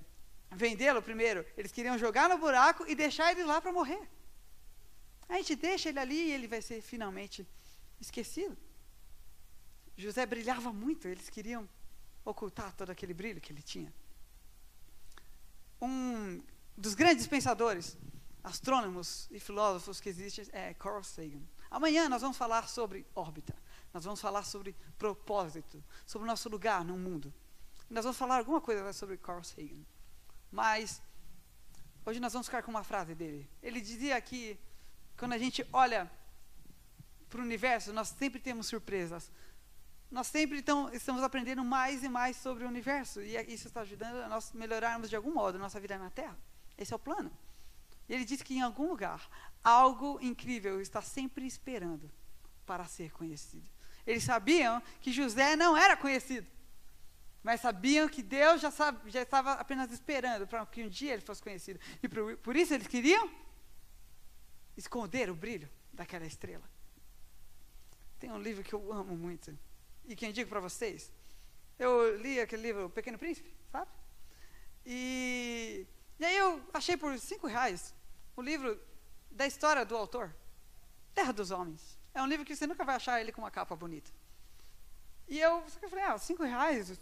vendê-lo 0.52 1.00
primeiro, 1.02 1.44
eles 1.56 1.72
queriam 1.72 1.96
jogar 1.98 2.28
no 2.28 2.38
buraco 2.38 2.84
e 2.86 2.94
deixar 2.94 3.32
ele 3.32 3.44
lá 3.44 3.60
para 3.60 3.72
morrer. 3.72 4.08
A 5.28 5.36
gente 5.36 5.56
deixa 5.56 5.88
ele 5.88 5.98
ali 5.98 6.28
e 6.28 6.32
ele 6.32 6.46
vai 6.46 6.62
ser 6.62 6.80
finalmente 6.80 7.46
esquecido. 8.00 8.56
José 9.98 10.24
brilhava 10.24 10.72
muito, 10.72 11.08
eles 11.08 11.28
queriam 11.28 11.68
ocultar 12.24 12.72
todo 12.74 12.90
aquele 12.90 13.12
brilho 13.12 13.40
que 13.40 13.52
ele 13.52 13.62
tinha. 13.62 13.92
Um 15.82 16.40
dos 16.76 16.94
grandes 16.94 17.26
pensadores 17.26 17.98
astrônomos 18.44 19.26
e 19.30 19.40
filósofos 19.40 20.00
que 20.00 20.08
existem 20.08 20.46
é 20.52 20.72
Carl 20.74 21.02
Sagan. 21.02 21.42
Amanhã 21.70 22.08
nós 22.08 22.22
vamos 22.22 22.36
falar 22.36 22.68
sobre 22.68 23.04
órbita. 23.14 23.54
Nós 23.92 24.04
vamos 24.04 24.20
falar 24.20 24.44
sobre 24.44 24.76
propósito, 24.96 25.82
sobre 26.06 26.24
o 26.24 26.30
nosso 26.30 26.48
lugar 26.48 26.84
no 26.84 26.96
mundo. 26.96 27.34
Nós 27.90 28.04
vamos 28.04 28.18
falar 28.18 28.38
alguma 28.38 28.60
coisa 28.60 28.92
sobre 28.92 29.16
Carl 29.16 29.42
Sagan. 29.42 29.84
Mas 30.50 31.02
hoje 32.06 32.20
nós 32.20 32.32
vamos 32.32 32.46
ficar 32.46 32.62
com 32.62 32.70
uma 32.70 32.84
frase 32.84 33.14
dele. 33.14 33.50
Ele 33.62 33.80
dizia 33.80 34.20
que 34.20 34.58
quando 35.16 35.32
a 35.32 35.38
gente 35.38 35.66
olha 35.72 36.10
para 37.28 37.40
o 37.40 37.44
universo, 37.44 37.92
nós 37.92 38.08
sempre 38.08 38.40
temos 38.40 38.66
surpresas. 38.66 39.30
Nós 40.10 40.26
sempre 40.26 40.58
então, 40.58 40.90
estamos 40.92 41.22
aprendendo 41.22 41.62
mais 41.62 42.02
e 42.02 42.08
mais 42.08 42.36
sobre 42.36 42.64
o 42.64 42.68
universo. 42.68 43.20
E 43.20 43.36
isso 43.52 43.68
está 43.68 43.82
ajudando 43.82 44.16
a 44.22 44.28
nós 44.28 44.52
melhorarmos 44.52 45.10
de 45.10 45.16
algum 45.16 45.32
modo 45.32 45.56
a 45.56 45.58
nossa 45.58 45.78
vida 45.78 45.98
na 45.98 46.10
Terra. 46.10 46.36
Esse 46.78 46.92
é 46.92 46.96
o 46.96 46.98
plano. 46.98 47.30
E 48.08 48.14
ele 48.14 48.24
diz 48.24 48.40
que 48.40 48.54
em 48.54 48.62
algum 48.62 48.88
lugar, 48.88 49.28
algo 49.62 50.18
incrível 50.22 50.80
está 50.80 51.02
sempre 51.02 51.46
esperando 51.46 52.10
para 52.64 52.86
ser 52.86 53.12
conhecido. 53.12 53.68
Eles 54.06 54.24
sabiam 54.24 54.82
que 55.02 55.12
José 55.12 55.54
não 55.56 55.76
era 55.76 55.94
conhecido, 55.94 56.46
mas 57.42 57.60
sabiam 57.60 58.08
que 58.08 58.22
Deus 58.22 58.62
já, 58.62 58.70
sabe, 58.70 59.10
já 59.10 59.20
estava 59.20 59.52
apenas 59.52 59.92
esperando 59.92 60.46
para 60.46 60.64
que 60.64 60.82
um 60.82 60.88
dia 60.88 61.12
ele 61.12 61.22
fosse 61.22 61.42
conhecido. 61.42 61.78
E 62.02 62.08
por, 62.08 62.38
por 62.38 62.56
isso 62.56 62.72
eles 62.72 62.86
queriam 62.86 63.30
esconder 64.74 65.28
o 65.28 65.34
brilho 65.34 65.68
daquela 65.92 66.24
estrela. 66.24 66.64
Tem 68.18 68.32
um 68.32 68.40
livro 68.40 68.64
que 68.64 68.72
eu 68.72 68.90
amo 68.90 69.14
muito 69.14 69.56
e 70.08 70.16
que 70.16 70.24
eu 70.24 70.30
indico 70.30 70.48
para 70.48 70.58
vocês. 70.58 71.12
Eu 71.78 72.16
li 72.16 72.40
aquele 72.40 72.62
livro, 72.62 72.86
O 72.86 72.90
Pequeno 72.90 73.18
Príncipe, 73.18 73.54
sabe? 73.70 73.90
E, 74.84 75.86
e 76.18 76.24
aí 76.24 76.36
eu 76.36 76.60
achei 76.72 76.96
por 76.96 77.16
cinco 77.18 77.46
reais 77.46 77.94
o 78.34 78.42
livro 78.42 78.80
da 79.30 79.46
história 79.46 79.84
do 79.84 79.96
autor, 79.96 80.34
Terra 81.14 81.32
dos 81.32 81.50
Homens. 81.50 81.98
É 82.14 82.22
um 82.22 82.26
livro 82.26 82.44
que 82.44 82.56
você 82.56 82.66
nunca 82.66 82.84
vai 82.84 82.96
achar 82.96 83.20
ele 83.20 83.30
com 83.30 83.42
uma 83.42 83.50
capa 83.50 83.76
bonita. 83.76 84.10
E 85.28 85.38
eu, 85.38 85.62
eu 85.82 85.88
falei, 85.90 86.04
ah, 86.06 86.16
cinco 86.16 86.42
reais, 86.42 86.98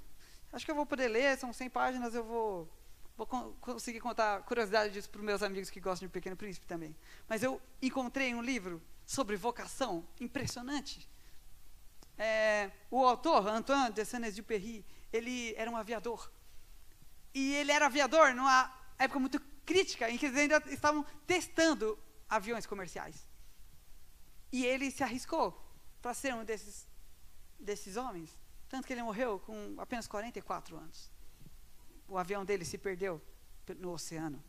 acho 0.53 0.65
que 0.65 0.71
eu 0.71 0.75
vou 0.75 0.85
poder 0.85 1.09
ler, 1.09 1.39
são 1.39 1.53
100 1.53 1.71
páginas, 1.71 2.15
eu 2.15 2.25
vou, 2.25 2.69
vou 3.17 3.27
conseguir 3.61 4.01
contar 4.01 4.43
curiosidades 4.43 4.93
disso 4.93 5.09
para 5.09 5.21
os 5.21 5.25
meus 5.25 5.43
amigos 5.43 5.71
que 5.71 5.81
gostam 5.81 6.09
de 6.09 6.13
Pequeno 6.13 6.37
Príncipe 6.37 6.67
também. 6.67 6.95
Mas 7.29 7.43
eu 7.45 7.63
encontrei 7.81 8.35
um 8.35 8.43
livro 8.43 8.83
sobre 9.07 9.37
vocação 9.37 10.05
impressionante. 10.21 11.09
É, 12.19 12.71
o 12.91 13.05
autor, 13.05 13.47
Antoine 13.49 13.93
de 13.93 14.05
Saint-Exupéry, 14.05 14.85
ele 15.13 15.55
era 15.57 15.71
um 15.71 15.77
aviador. 15.77 16.31
E 17.35 17.55
ele 17.55 17.73
era 17.73 17.87
aviador 17.87 18.35
numa 18.35 18.75
época 18.99 19.19
muito 19.19 19.41
crítica, 19.65 20.09
em 20.11 20.17
que 20.17 20.27
eles 20.27 20.39
ainda 20.39 20.63
estavam 20.69 21.05
testando 21.27 21.99
aviões 22.29 22.67
comerciais. 22.67 23.27
E 24.51 24.65
ele 24.65 24.91
se 24.91 25.03
arriscou 25.03 25.61
para 26.01 26.15
ser 26.15 26.35
um 26.35 26.45
desses, 26.45 26.87
desses 27.59 27.97
homens. 27.97 28.31
Tanto 28.69 28.87
que 28.87 28.93
ele 28.93 29.03
morreu 29.03 29.39
com 29.41 29.75
apenas 29.79 30.07
44 30.07 30.77
anos. 30.77 31.11
O 32.09 32.17
avião 32.17 32.45
dele 32.45 32.65
se 32.65 32.79
perdeu 32.79 33.21
no 33.79 33.93
oceano. 33.93 34.43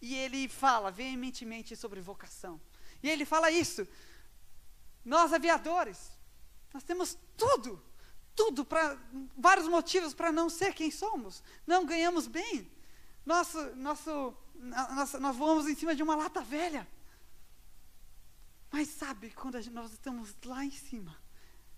E 0.00 0.14
ele 0.14 0.48
fala 0.48 0.90
veementemente 0.90 1.76
sobre 1.76 2.00
vocação. 2.00 2.60
E 3.02 3.10
ele 3.10 3.24
fala 3.24 3.50
isso. 3.50 3.86
Nós 5.04 5.32
aviadores, 5.32 6.12
nós 6.72 6.82
temos 6.82 7.18
tudo, 7.36 7.82
tudo 8.34 8.64
para 8.64 8.98
vários 9.36 9.68
motivos 9.68 10.14
para 10.14 10.32
não 10.32 10.48
ser 10.48 10.74
quem 10.74 10.90
somos. 10.90 11.42
Não 11.66 11.84
ganhamos 11.84 12.26
bem. 12.26 12.70
Nosso, 13.24 13.76
nosso, 13.76 14.34
nós, 14.54 15.12
nós 15.14 15.36
voamos 15.36 15.68
em 15.68 15.74
cima 15.74 15.94
de 15.94 16.02
uma 16.02 16.16
lata 16.16 16.40
velha. 16.42 16.88
Mas 18.70 18.88
sabe, 18.88 19.30
quando 19.32 19.60
gente, 19.60 19.74
nós 19.74 19.92
estamos 19.92 20.34
lá 20.44 20.64
em 20.64 20.70
cima 20.70 21.16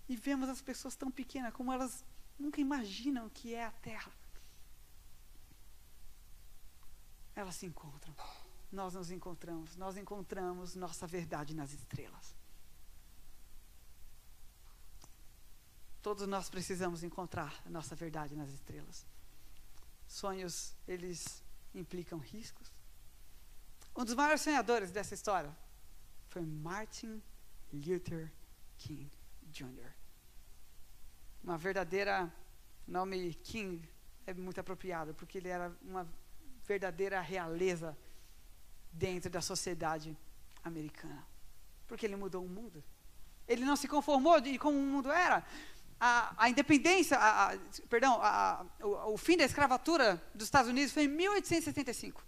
e 0.07 0.15
vemos 0.15 0.47
as 0.47 0.61
pessoas 0.61 0.95
tão 0.95 1.11
pequenas 1.11 1.53
como 1.53 1.73
elas 1.73 2.05
nunca 2.39 2.61
imaginam 2.61 3.29
que 3.29 3.53
é 3.53 3.65
a 3.65 3.71
Terra, 3.71 4.11
elas 7.35 7.55
se 7.55 7.65
encontram. 7.65 8.15
Nós 8.71 8.93
nos 8.93 9.11
encontramos, 9.11 9.75
nós 9.75 9.97
encontramos 9.97 10.75
nossa 10.75 11.05
verdade 11.05 11.53
nas 11.53 11.73
estrelas. 11.73 12.33
Todos 16.05 16.27
nós 16.27 16.51
precisamos 16.51 17.01
encontrar 17.01 17.63
a 17.65 17.69
nossa 17.71 17.95
verdade 17.95 18.35
nas 18.35 18.51
estrelas. 18.51 19.03
Sonhos, 20.07 20.75
eles 20.87 21.43
implicam 21.73 22.19
riscos. 22.19 22.71
Um 23.95 24.05
dos 24.05 24.13
maiores 24.13 24.41
sonhadores 24.41 24.91
dessa 24.91 25.15
história 25.15 25.51
foi 26.27 26.43
Martin 26.43 27.23
Luther 27.73 28.31
King 28.77 29.09
Jr. 29.51 29.91
Uma 31.43 31.57
verdadeira 31.57 32.31
nome 32.87 33.33
King 33.33 33.89
é 34.27 34.33
muito 34.35 34.59
apropriado, 34.59 35.15
porque 35.15 35.39
ele 35.39 35.49
era 35.49 35.75
uma 35.81 36.07
verdadeira 36.67 37.19
realeza 37.19 37.97
dentro 38.91 39.31
da 39.31 39.41
sociedade 39.41 40.15
americana. 40.63 41.25
Porque 41.87 42.05
ele 42.05 42.15
mudou 42.15 42.45
o 42.45 42.47
mundo. 42.47 42.83
Ele 43.47 43.65
não 43.65 43.75
se 43.75 43.87
conformou 43.87 44.39
de 44.39 44.59
como 44.59 44.77
o 44.77 44.85
mundo 44.85 45.11
era. 45.11 45.43
A, 45.99 46.33
a 46.37 46.49
independência, 46.49 47.17
a, 47.17 47.53
a, 47.53 47.57
perdão, 47.89 48.19
o, 48.81 49.13
o 49.13 49.17
fim 49.17 49.37
da 49.37 49.45
escravatura 49.45 50.21
dos 50.33 50.45
Estados 50.45 50.69
Unidos 50.69 50.91
foi 50.91 51.03
em 51.03 51.07
1875. 51.07 52.23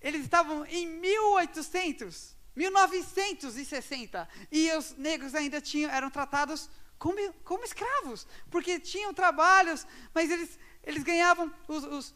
Eles 0.00 0.22
estavam 0.22 0.66
em 0.66 0.86
1800 0.86 2.36
1960. 2.54 4.28
E 4.50 4.70
os 4.72 4.94
negros 4.96 5.34
ainda 5.34 5.60
tinham, 5.60 5.90
eram 5.90 6.10
tratados 6.10 6.70
como, 6.98 7.16
como 7.44 7.64
escravos, 7.64 8.26
porque 8.50 8.78
tinham 8.78 9.12
trabalhos, 9.12 9.86
mas 10.14 10.30
eles, 10.30 10.58
eles 10.84 11.02
ganhavam, 11.02 11.52
os, 11.66 11.84
os, 11.84 12.14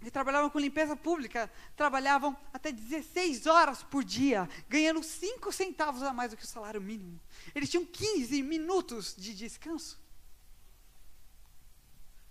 eles 0.00 0.12
trabalhavam 0.12 0.48
com 0.48 0.58
limpeza 0.58 0.94
pública, 0.94 1.50
trabalhavam 1.76 2.36
até 2.52 2.70
16 2.70 3.46
horas 3.46 3.82
por 3.82 4.04
dia, 4.04 4.48
ganhando 4.68 5.02
5 5.02 5.50
centavos 5.52 6.02
a 6.02 6.12
mais 6.12 6.30
do 6.30 6.36
que 6.36 6.44
o 6.44 6.46
salário 6.46 6.80
mínimo. 6.80 7.20
Eles 7.54 7.68
tinham 7.68 7.84
15 7.84 8.42
minutos 8.42 9.14
de 9.16 9.34
descanso. 9.34 9.98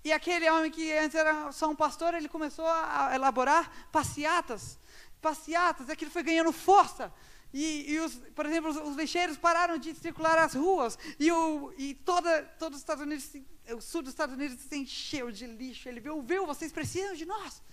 E 0.03 0.13
aquele 0.13 0.49
homem 0.49 0.71
que 0.71 0.93
antes 0.93 1.15
era 1.15 1.51
só 1.51 1.69
um 1.69 1.75
pastor, 1.75 2.13
ele 2.13 2.29
começou 2.29 2.65
a 2.65 3.11
elaborar 3.13 3.69
passeatas. 3.91 4.79
Passeatas, 5.21 5.89
aquilo 5.89 6.09
foi 6.09 6.23
ganhando 6.23 6.53
força. 6.53 7.11
E, 7.59 7.93
e 7.93 7.99
os, 8.01 8.13
por 8.35 8.45
exemplo, 8.45 8.69
os, 8.69 8.77
os, 8.77 8.95
lixeiros 8.95 9.35
pararam 9.35 9.79
de 9.79 9.95
circular 9.95 10.37
as 10.37 10.53
ruas 10.53 10.95
e, 11.17 11.31
o, 11.31 11.73
e 11.75 11.95
toda, 11.95 12.43
todo 12.59 12.73
os 12.73 12.79
Estados 12.79 13.03
Unidos, 13.03 13.31
o 13.75 13.81
sul 13.81 14.03
dos 14.03 14.11
Estados 14.11 14.35
Unidos 14.35 14.59
se 14.59 14.77
encheu 14.77 15.31
de 15.31 15.47
lixo. 15.47 15.89
Ele 15.89 15.99
viu, 15.99 16.21
viu, 16.21 16.45
vocês 16.45 16.71
precisam 16.71 17.15
de 17.15 17.25
nós. 17.25 17.63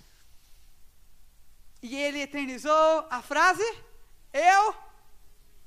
E 1.82 1.94
ele 1.94 2.18
eternizou 2.18 3.06
a 3.10 3.20
frase: 3.20 3.62
Eu 4.32 4.74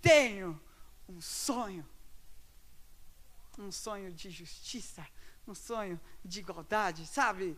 tenho 0.02 0.60
um 1.08 1.22
sonho. 1.22 1.88
Um 3.56 3.72
sonho 3.72 4.12
de 4.12 4.32
justiça, 4.32 5.06
um 5.48 5.54
sonho 5.54 6.02
de 6.26 6.40
igualdade, 6.40 7.06
sabe? 7.06 7.56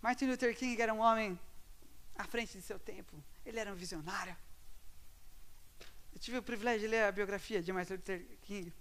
Martin 0.00 0.24
Luther 0.24 0.56
King 0.56 0.80
era 0.80 0.94
um 0.94 1.00
homem 1.00 1.38
à 2.16 2.24
frente 2.24 2.56
de 2.56 2.62
seu 2.62 2.78
tempo. 2.78 3.22
Ele 3.44 3.60
era 3.60 3.70
um 3.70 3.76
visionário 3.76 4.34
tive 6.22 6.38
o 6.38 6.42
privilégio 6.42 6.82
de 6.82 6.86
ler 6.86 7.02
a 7.02 7.10
biografia 7.10 7.60
de 7.60 7.72
Martin 7.72 7.94
Luther 7.94 8.24
King, 8.42 8.72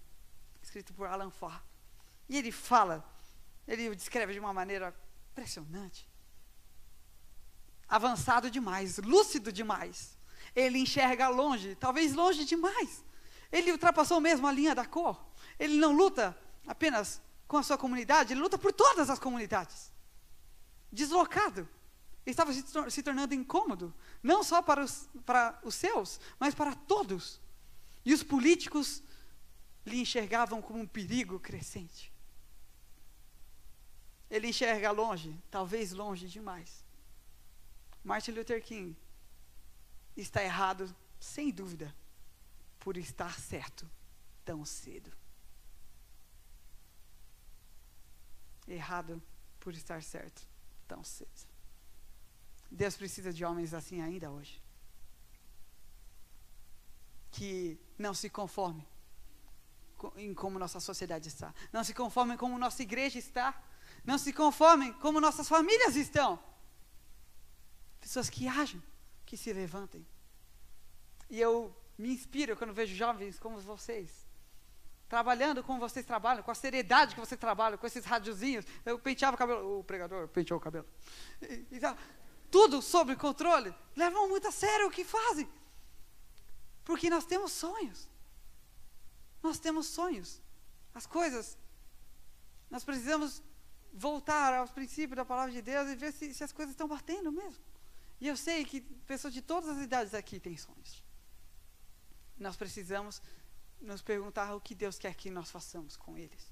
escrito 0.61 0.93
por 0.93 1.07
Alan 1.07 1.31
Farr. 1.31 1.63
E 2.29 2.37
ele 2.37 2.51
fala, 2.51 3.03
ele 3.67 3.89
o 3.89 3.95
descreve 3.95 4.33
de 4.33 4.39
uma 4.39 4.53
maneira 4.53 4.95
impressionante. 5.31 6.07
Avançado 7.87 8.51
demais, 8.51 8.99
lúcido 8.99 9.51
demais. 9.51 10.15
Ele 10.55 10.77
enxerga 10.77 11.29
longe, 11.29 11.73
talvez 11.75 12.13
longe 12.13 12.45
demais. 12.45 13.03
Ele 13.51 13.71
ultrapassou 13.71 14.21
mesmo 14.21 14.45
a 14.45 14.51
linha 14.51 14.75
da 14.75 14.85
cor. 14.85 15.19
Ele 15.57 15.77
não 15.77 15.93
luta 15.93 16.37
apenas 16.67 17.19
com 17.47 17.57
a 17.57 17.63
sua 17.63 17.77
comunidade, 17.77 18.33
ele 18.33 18.39
luta 18.39 18.57
por 18.57 18.71
todas 18.71 19.09
as 19.09 19.17
comunidades. 19.17 19.91
Deslocado 20.91 21.67
estava 22.25 22.53
se, 22.53 22.63
tor 22.63 22.91
se 22.91 23.01
tornando 23.01 23.33
incômodo, 23.33 23.93
não 24.21 24.43
só 24.43 24.61
para 24.61 24.83
os, 24.83 25.09
para 25.25 25.59
os 25.63 25.75
seus, 25.75 26.19
mas 26.39 26.53
para 26.53 26.75
todos. 26.75 27.41
E 28.05 28.13
os 28.13 28.23
políticos 28.23 29.03
lhe 29.85 29.99
enxergavam 29.99 30.61
como 30.61 30.79
um 30.79 30.87
perigo 30.87 31.39
crescente. 31.39 32.11
Ele 34.29 34.47
enxerga 34.47 34.91
longe, 34.91 35.37
talvez 35.49 35.91
longe 35.91 36.27
demais. 36.27 36.85
Martin 38.03 38.31
Luther 38.31 38.63
King 38.63 38.95
está 40.15 40.43
errado, 40.43 40.95
sem 41.19 41.51
dúvida, 41.51 41.93
por 42.79 42.97
estar 42.97 43.39
certo 43.39 43.89
tão 44.45 44.63
cedo. 44.63 45.11
Errado 48.67 49.21
por 49.59 49.73
estar 49.73 50.01
certo 50.01 50.47
tão 50.87 51.03
cedo. 51.03 51.50
Deus 52.71 52.95
precisa 52.95 53.31
de 53.33 53.43
homens 53.45 53.73
assim 53.73 54.01
ainda 54.01 54.31
hoje. 54.31 54.61
que 57.31 57.79
não 57.97 58.13
se 58.13 58.29
conforme 58.29 58.85
co- 59.97 60.13
em 60.17 60.33
como 60.33 60.59
nossa 60.59 60.79
sociedade 60.79 61.27
está. 61.29 61.53
Não 61.71 61.83
se 61.83 61.93
conformem 61.93 62.35
como 62.37 62.57
nossa 62.57 62.81
igreja 62.81 63.17
está. 63.17 63.61
Não 64.03 64.17
se 64.17 64.33
conformem 64.33 64.91
como 64.93 65.21
nossas 65.21 65.47
famílias 65.47 65.95
estão. 65.95 66.37
Pessoas 68.01 68.29
que 68.29 68.47
agem, 68.47 68.81
que 69.25 69.37
se 69.37 69.53
levantem. 69.53 70.05
E 71.29 71.39
eu 71.39 71.73
me 71.97 72.09
inspiro 72.11 72.57
quando 72.57 72.73
vejo 72.73 72.95
jovens 72.95 73.39
como 73.39 73.59
vocês. 73.59 74.27
Trabalhando 75.07 75.63
como 75.63 75.79
vocês 75.79 76.05
trabalham, 76.05 76.43
com 76.43 76.51
a 76.51 76.55
seriedade 76.55 77.13
que 77.15 77.19
vocês 77.21 77.39
trabalham, 77.39 77.77
com 77.77 77.87
esses 77.87 78.03
radiozinhos. 78.03 78.65
Eu 78.85 78.99
penteava 78.99 79.35
o 79.35 79.37
cabelo, 79.37 79.79
o 79.79 79.83
pregador 79.83 80.27
penteou 80.27 80.57
o 80.57 80.61
cabelo. 80.61 80.87
E, 81.41 81.65
e. 81.71 81.79
tudo 82.51 82.81
sob 82.81 83.15
controle. 83.15 83.73
Levam 83.95 84.27
muito 84.27 84.47
a 84.47 84.51
sério 84.51 84.87
o 84.87 84.91
que 84.91 85.03
fazem. 85.03 85.49
Porque 86.83 87.09
nós 87.09 87.25
temos 87.25 87.51
sonhos. 87.53 88.09
Nós 89.41 89.57
temos 89.57 89.87
sonhos. 89.87 90.41
As 90.93 91.05
coisas. 91.05 91.57
Nós 92.69 92.83
precisamos 92.83 93.41
voltar 93.93 94.53
aos 94.53 94.71
princípios 94.71 95.15
da 95.15 95.25
palavra 95.25 95.51
de 95.51 95.61
Deus 95.61 95.89
e 95.89 95.95
ver 95.95 96.11
se, 96.11 96.33
se 96.33 96.43
as 96.43 96.51
coisas 96.51 96.73
estão 96.73 96.87
batendo 96.87 97.31
mesmo. 97.31 97.63
E 98.19 98.27
eu 98.27 98.37
sei 98.37 98.63
que 98.63 98.81
pessoas 98.81 99.33
de 99.33 99.41
todas 99.41 99.69
as 99.69 99.81
idades 99.81 100.13
aqui 100.13 100.39
têm 100.39 100.55
sonhos. 100.57 101.03
Nós 102.37 102.55
precisamos 102.55 103.21
nos 103.79 104.01
perguntar 104.01 104.53
o 104.53 104.61
que 104.61 104.75
Deus 104.75 104.97
quer 104.99 105.15
que 105.15 105.29
nós 105.29 105.49
façamos 105.49 105.97
com 105.97 106.17
eles. 106.17 106.51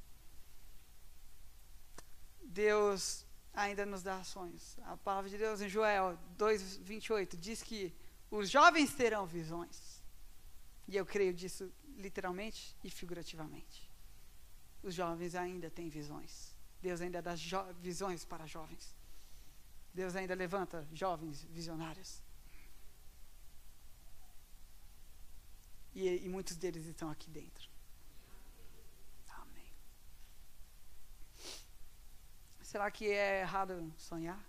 Deus 2.42 3.26
ainda 3.54 3.86
nos 3.86 4.04
dá 4.04 4.24
sonhos. 4.24 4.78
A 4.84 4.98
palavra 4.98 5.30
de 5.30 5.38
Deus 5.38 5.62
em 5.62 5.70
Joel 5.70 6.18
2:28 6.38 7.38
diz 7.38 7.62
que 7.64 7.94
os 8.30 8.50
jovens 8.50 8.94
terão 8.94 9.26
visões. 9.26 10.02
E 10.88 10.96
eu 10.96 11.06
creio 11.06 11.34
disso 11.34 11.72
literalmente 11.98 12.76
e 12.84 12.90
figurativamente. 12.90 13.90
Os 14.82 14.96
jovens 14.96 15.36
ainda 15.36 15.70
têm 15.70 15.90
visões. 15.90 16.56
Deus 16.82 17.02
ainda 17.02 17.22
dá 17.22 17.34
visões 17.80 18.24
para 18.24 18.46
jovens. 18.46 18.96
Deus 19.94 20.16
ainda 20.16 20.34
levanta 20.34 20.88
jovens 20.94 21.44
visionários. 21.46 22.22
E, 25.94 26.08
e 26.26 26.30
muitos 26.30 26.56
deles 26.56 26.86
estão 26.86 27.10
aqui 27.10 27.30
dentro. 27.30 27.70
Amém. 29.30 29.74
Será 32.70 32.92
que 32.92 33.08
é 33.12 33.42
errado 33.42 33.92
sonhar? 33.98 34.40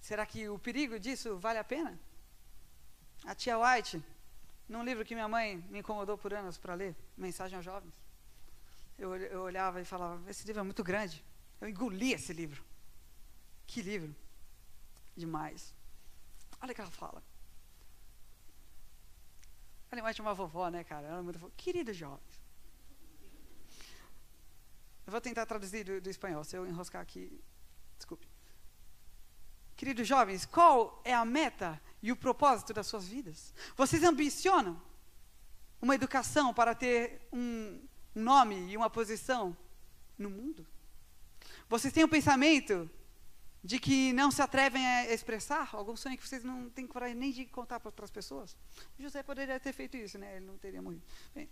Será 0.00 0.24
que 0.24 0.48
o 0.48 0.56
perigo 0.56 1.00
disso 1.00 1.36
vale 1.36 1.58
a 1.58 1.64
pena? 1.64 1.98
A 3.24 3.34
tia 3.34 3.58
White, 3.58 4.00
num 4.68 4.84
livro 4.84 5.04
que 5.04 5.16
minha 5.16 5.26
mãe 5.26 5.56
me 5.68 5.80
incomodou 5.80 6.16
por 6.16 6.32
anos 6.32 6.56
para 6.56 6.74
ler, 6.74 6.94
Mensagem 7.16 7.56
aos 7.56 7.64
Jovens, 7.64 7.92
eu, 8.96 9.16
eu 9.16 9.40
olhava 9.42 9.80
e 9.80 9.84
falava: 9.84 10.30
esse 10.30 10.46
livro 10.46 10.60
é 10.60 10.62
muito 10.62 10.84
grande. 10.84 11.24
Eu 11.60 11.68
engoli 11.68 12.12
esse 12.12 12.32
livro. 12.32 12.62
Que 13.66 13.82
livro? 13.82 14.14
Demais. 15.16 15.74
Olha 16.62 16.70
o 16.70 16.74
que 16.74 16.80
ela 16.80 16.90
fala. 16.92 17.20
Ela 19.90 20.00
é 20.00 20.02
mais 20.04 20.14
de 20.14 20.22
uma 20.22 20.34
vovó, 20.34 20.68
né, 20.68 20.84
cara? 20.84 21.08
Ela 21.08 21.18
é 21.18 21.22
muito 21.22 21.40
fo- 21.40 21.50
Queridos 21.56 21.96
jovens. 21.96 22.33
Eu 25.06 25.10
vou 25.10 25.20
tentar 25.20 25.46
traduzir 25.46 25.84
do, 25.84 26.00
do 26.00 26.10
espanhol, 26.10 26.44
se 26.44 26.56
eu 26.56 26.66
enroscar 26.66 27.02
aqui. 27.02 27.40
Desculpe. 27.96 28.28
Queridos 29.76 30.06
jovens, 30.06 30.46
qual 30.46 31.02
é 31.04 31.12
a 31.12 31.24
meta 31.24 31.80
e 32.02 32.12
o 32.12 32.16
propósito 32.16 32.72
das 32.72 32.86
suas 32.86 33.06
vidas? 33.06 33.52
Vocês 33.76 34.02
ambicionam 34.02 34.80
uma 35.82 35.94
educação 35.94 36.54
para 36.54 36.74
ter 36.74 37.26
um, 37.32 37.82
nome 38.14 38.70
e 38.70 38.76
uma 38.76 38.88
posição 38.88 39.56
no 40.16 40.30
mundo? 40.30 40.66
Vocês 41.68 41.92
têm 41.92 42.04
um 42.04 42.08
pensamento 42.08 42.88
de 43.62 43.78
que 43.78 44.12
não 44.12 44.30
se 44.30 44.42
atrevem 44.42 44.86
a 44.86 45.12
expressar 45.12 45.70
algum 45.72 45.96
sonho 45.96 46.16
que 46.16 46.28
vocês 46.28 46.44
não 46.44 46.68
têm 46.70 46.86
coragem 46.86 47.16
nem 47.16 47.32
de 47.32 47.46
contar 47.46 47.80
para 47.80 47.88
outras 47.88 48.10
pessoas? 48.10 48.56
José 48.98 49.22
poderia 49.22 49.58
ter 49.58 49.72
feito 49.72 49.96
isso, 49.96 50.18
né? 50.18 50.36
Ele 50.36 50.46
não 50.46 50.56
teria 50.58 50.80
morrido. 50.80 51.02
Bem, 51.34 51.48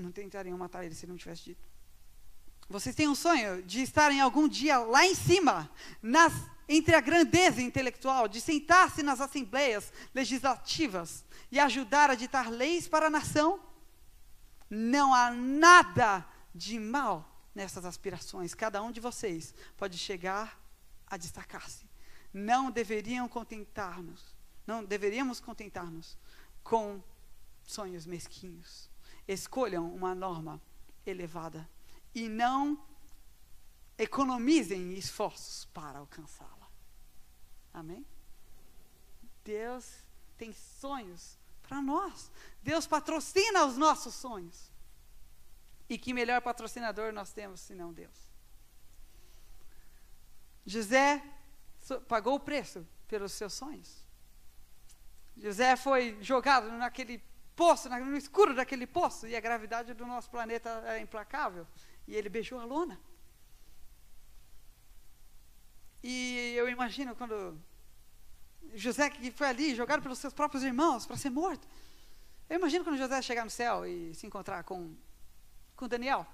não 0.00 0.12
tentariam 0.12 0.56
matar 0.56 0.84
ele 0.84 0.94
se 0.94 1.06
não 1.06 1.16
tivesse 1.16 1.44
dito. 1.44 1.68
Vocês 2.68 2.94
têm 2.94 3.08
um 3.08 3.14
sonho 3.14 3.62
de 3.62 3.82
estarem 3.82 4.20
algum 4.20 4.48
dia 4.48 4.78
lá 4.78 5.04
em 5.04 5.14
cima, 5.14 5.68
nas, 6.00 6.32
entre 6.68 6.94
a 6.94 7.00
grandeza 7.00 7.60
intelectual, 7.60 8.28
de 8.28 8.40
sentar-se 8.40 9.02
nas 9.02 9.20
assembleias 9.20 9.92
legislativas 10.14 11.24
e 11.50 11.58
ajudar 11.58 12.10
a 12.10 12.14
ditar 12.14 12.48
leis 12.48 12.86
para 12.86 13.06
a 13.06 13.10
nação? 13.10 13.60
Não 14.68 15.12
há 15.12 15.32
nada 15.32 16.24
de 16.54 16.78
mal 16.78 17.48
nessas 17.54 17.84
aspirações. 17.84 18.54
Cada 18.54 18.80
um 18.82 18.92
de 18.92 19.00
vocês 19.00 19.52
pode 19.76 19.98
chegar 19.98 20.60
a 21.06 21.16
destacar-se. 21.16 21.88
Não 22.32 22.70
deveriam 22.70 23.28
contentar-nos, 23.28 24.36
não 24.64 24.84
deveríamos 24.84 25.40
contentar-nos 25.40 26.16
com 26.62 27.02
sonhos 27.64 28.06
mesquinhos. 28.06 28.89
Escolham 29.32 29.94
uma 29.94 30.12
norma 30.12 30.60
elevada 31.06 31.68
e 32.12 32.28
não 32.28 32.84
economizem 33.96 34.92
esforços 34.94 35.66
para 35.66 36.00
alcançá-la. 36.00 36.68
Amém? 37.72 38.04
Deus 39.44 40.04
tem 40.36 40.52
sonhos 40.52 41.38
para 41.62 41.80
nós. 41.80 42.28
Deus 42.60 42.88
patrocina 42.88 43.64
os 43.64 43.76
nossos 43.76 44.14
sonhos. 44.14 44.68
E 45.88 45.96
que 45.96 46.12
melhor 46.12 46.42
patrocinador 46.42 47.12
nós 47.12 47.32
temos 47.32 47.60
senão 47.60 47.92
Deus? 47.92 48.32
José 50.66 51.22
pagou 52.08 52.34
o 52.34 52.40
preço 52.40 52.84
pelos 53.06 53.30
seus 53.30 53.52
sonhos. 53.52 54.04
José 55.36 55.76
foi 55.76 56.18
jogado 56.20 56.68
naquele 56.72 57.22
poço, 57.62 57.90
no 57.90 58.16
escuro 58.16 58.54
daquele 58.54 58.86
poço, 58.86 59.26
e 59.30 59.36
a 59.36 59.40
gravidade 59.46 59.92
do 59.92 60.06
nosso 60.06 60.30
planeta 60.30 60.70
é 60.86 60.98
implacável. 61.06 61.66
E 62.08 62.16
ele 62.16 62.30
beijou 62.36 62.58
a 62.58 62.64
lona. 62.64 62.98
E 66.02 66.54
eu 66.60 66.66
imagino 66.70 67.14
quando 67.14 67.36
José 68.72 69.10
que 69.10 69.30
foi 69.30 69.48
ali 69.48 69.74
jogado 69.74 70.02
pelos 70.02 70.18
seus 70.18 70.32
próprios 70.32 70.62
irmãos 70.64 71.04
para 71.04 71.18
ser 71.18 71.28
morto. 71.28 71.68
Eu 72.48 72.56
imagino 72.60 72.82
quando 72.82 72.96
José 72.96 73.20
chegar 73.20 73.44
no 73.44 73.50
céu 73.50 73.86
e 73.86 74.14
se 74.14 74.26
encontrar 74.26 74.64
com 74.64 74.96
com 75.76 75.86
Daniel. 75.86 76.26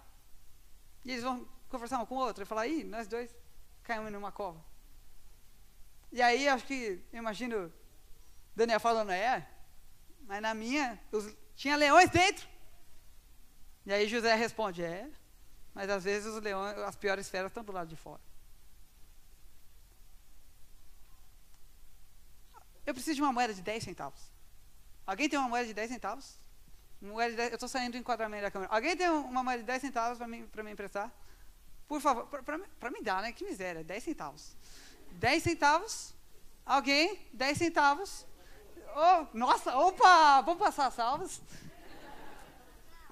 E 1.05 1.11
eles 1.11 1.25
vão 1.25 1.37
conversar 1.69 1.99
um 2.01 2.07
com 2.07 2.15
o 2.15 2.25
outro 2.29 2.45
e 2.45 2.47
falar: 2.47 2.69
"Ih, 2.69 2.85
nós 2.85 3.09
dois 3.09 3.35
caímos 3.83 4.13
numa 4.13 4.31
cova". 4.31 4.65
E 6.13 6.23
aí 6.23 6.49
acho 6.49 6.65
que 6.71 7.03
eu 7.13 7.19
imagino 7.19 7.73
Daniel 8.55 8.79
falando: 8.79 9.11
"É, 9.11 9.56
mas 10.27 10.43
na 10.43 10.53
minha 10.55 11.01
tinha 11.55 11.77
leões 11.77 12.11
dentro". 12.11 12.47
E 13.85 13.93
aí 13.93 14.07
José 14.09 14.35
responde: 14.35 14.83
"É, 14.83 15.09
mas 15.73 15.89
às 15.89 16.05
vezes 16.05 16.33
os 16.35 16.43
leões, 16.43 16.77
as 16.79 16.97
piores 16.97 17.29
feras 17.29 17.51
estão 17.51 17.65
do 17.65 17.73
lado 17.73 17.89
de 17.89 17.97
fora". 17.97 18.21
Eu 22.85 22.95
preciso 22.95 23.17
de 23.17 23.23
uma 23.23 23.33
moeda 23.33 23.53
de 23.53 23.63
10 23.63 23.83
centavos. 23.83 24.21
Alguém 25.05 25.29
tem 25.29 25.39
uma 25.39 25.49
moeda 25.49 25.67
de 25.67 25.75
10 25.75 25.91
centavos? 25.91 26.39
Moeda 27.01 27.31
de 27.31 27.37
10 27.37 27.51
eu 27.51 27.57
estou 27.57 27.69
saindo 27.69 27.93
do 27.93 27.99
enquadramento 27.99 28.43
da 28.43 28.51
câmera. 28.51 28.73
Alguém 28.73 28.97
tem 28.97 29.09
uma 29.09 29.43
moeda 29.43 29.59
de 29.59 29.67
10 29.67 29.81
centavos 29.81 30.19
para 30.19 30.63
me 30.63 30.71
emprestar? 30.71 31.13
Por 31.89 32.01
favor, 32.01 32.27
para 32.27 32.91
mim 32.91 33.03
dar, 33.03 33.23
né? 33.23 33.33
Que 33.33 33.45
miséria, 33.45 33.85
10 33.85 34.03
centavos. 34.03 34.57
10 35.13 35.43
centavos? 35.43 36.15
Alguém? 36.65 37.21
10 37.33 37.59
centavos? 37.59 38.27
Oh, 38.99 39.27
nossa, 39.35 39.77
opa! 39.77 40.41
Vamos 40.41 40.59
passar 40.59 40.91
salvas? 40.91 41.43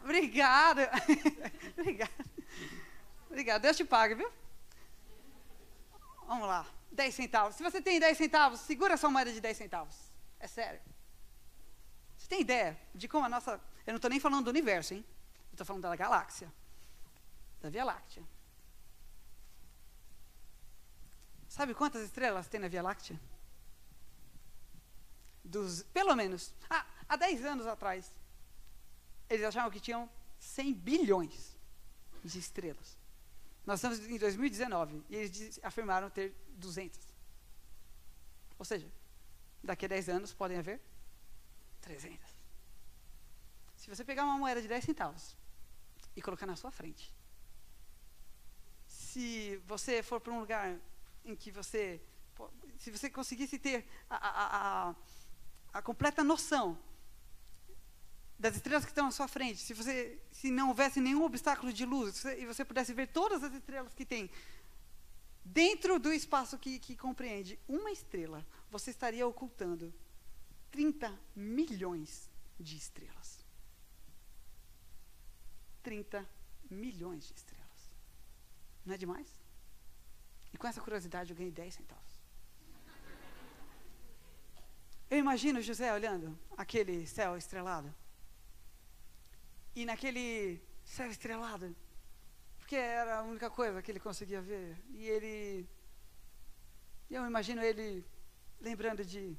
Obrigada. 0.02 0.90
Obrigada. 1.76 2.24
Obrigada. 3.28 3.60
Deus 3.60 3.76
te 3.76 3.84
pague, 3.84 4.14
viu? 4.14 4.32
Vamos 6.26 6.48
lá. 6.48 6.64
10 6.90 7.14
centavos. 7.14 7.56
Se 7.56 7.62
você 7.62 7.82
tem 7.82 8.00
10 8.00 8.16
centavos, 8.16 8.60
segura 8.60 8.96
sua 8.96 9.10
moeda 9.10 9.30
de 9.30 9.42
10 9.42 9.58
centavos. 9.58 9.94
É 10.40 10.46
sério. 10.46 10.80
Você 12.16 12.28
tem 12.28 12.40
ideia 12.40 12.80
de 12.94 13.06
como 13.06 13.26
a 13.26 13.28
nossa. 13.28 13.60
Eu 13.86 13.92
não 13.92 13.96
estou 13.96 14.08
nem 14.08 14.18
falando 14.18 14.44
do 14.44 14.50
universo, 14.50 14.94
hein? 14.94 15.04
Eu 15.50 15.52
estou 15.52 15.66
falando 15.66 15.82
da 15.82 15.94
galáxia. 15.94 16.50
Da 17.60 17.68
Via 17.68 17.84
Láctea. 17.84 18.22
Sabe 21.46 21.74
quantas 21.74 22.02
estrelas 22.02 22.48
tem 22.48 22.58
na 22.58 22.68
Via 22.68 22.82
Láctea? 22.82 23.20
Dos, 25.44 25.82
pelo 25.92 26.14
menos. 26.16 26.54
Há 27.08 27.16
10 27.16 27.44
anos 27.44 27.66
atrás, 27.66 28.12
eles 29.28 29.44
achavam 29.44 29.70
que 29.70 29.80
tinham 29.80 30.08
100 30.38 30.72
bilhões 30.72 31.56
de 32.24 32.38
estrelas. 32.38 32.96
Nós 33.66 33.78
estamos 33.78 33.98
em 34.00 34.18
2019 34.18 35.04
e 35.08 35.16
eles 35.16 35.60
afirmaram 35.62 36.10
ter 36.10 36.34
200. 36.56 36.98
Ou 38.58 38.64
seja, 38.64 38.90
Daqui 39.64 39.86
a 39.86 39.88
10 39.88 40.08
anos 40.10 40.34
podem 40.34 40.58
haver 40.58 40.78
300. 41.80 42.20
Se 43.76 43.88
você 43.88 44.04
pegar 44.04 44.24
uma 44.24 44.36
moeda 44.36 44.60
de 44.60 44.68
10 44.68 44.84
centavos 44.84 45.34
e 46.14 46.20
colocar 46.20 46.44
na 46.44 46.54
sua 46.54 46.70
frente, 46.70 47.10
se 48.86 49.56
você 49.66 50.02
for 50.02 50.20
para 50.20 50.34
um 50.34 50.40
lugar 50.40 50.78
em 51.24 51.34
que 51.34 51.50
você, 51.50 52.02
se 52.78 52.90
você 52.90 53.08
conseguisse 53.08 53.58
ter 53.58 53.88
a, 54.10 54.16
a, 54.16 54.90
a, 54.90 54.94
a 55.74 55.82
completa 55.82 56.22
noção 56.22 56.78
das 58.38 58.54
estrelas 58.54 58.84
que 58.84 58.92
estão 58.92 59.08
à 59.08 59.10
sua 59.10 59.26
frente, 59.26 59.58
se 59.58 59.74
você, 59.74 60.20
se 60.30 60.50
não 60.50 60.68
houvesse 60.68 61.00
nenhum 61.00 61.24
obstáculo 61.24 61.72
de 61.72 61.84
luz 61.84 62.16
você, 62.16 62.40
e 62.40 62.46
você 62.46 62.64
pudesse 62.64 62.94
ver 62.94 63.08
todas 63.08 63.42
as 63.42 63.52
estrelas 63.52 63.92
que 63.92 64.06
tem 64.06 64.30
dentro 65.44 65.98
do 65.98 66.12
espaço 66.12 66.56
que, 66.56 66.78
que 66.78 66.96
compreende 66.96 67.58
uma 67.68 67.90
estrela, 67.90 68.46
você 68.70 68.90
estaria 68.90 69.26
ocultando 69.26 69.92
30 70.70 71.12
milhões 71.34 72.30
de 72.58 72.76
estrelas. 72.76 73.44
30 75.82 76.26
milhões 76.70 77.26
de 77.26 77.34
estrelas. 77.34 77.90
Não 78.86 78.94
é 78.94 78.96
demais? 78.96 79.28
E 80.52 80.56
com 80.56 80.66
essa 80.66 80.80
curiosidade 80.80 81.30
eu 81.30 81.36
ganhei 81.36 81.52
10 81.52 81.74
centavos. 81.74 82.03
Eu 85.10 85.18
imagino 85.18 85.60
José 85.60 85.92
olhando 85.92 86.38
aquele 86.56 87.06
céu 87.06 87.36
estrelado. 87.36 87.94
E 89.74 89.84
naquele 89.84 90.62
céu 90.84 91.10
estrelado, 91.10 91.74
porque 92.58 92.76
era 92.76 93.18
a 93.18 93.22
única 93.22 93.50
coisa 93.50 93.82
que 93.82 93.90
ele 93.90 94.00
conseguia 94.00 94.40
ver. 94.40 94.76
E 94.90 95.06
ele. 95.06 95.68
Eu 97.10 97.26
imagino 97.26 97.62
ele 97.62 98.04
lembrando 98.60 99.04
de, 99.04 99.36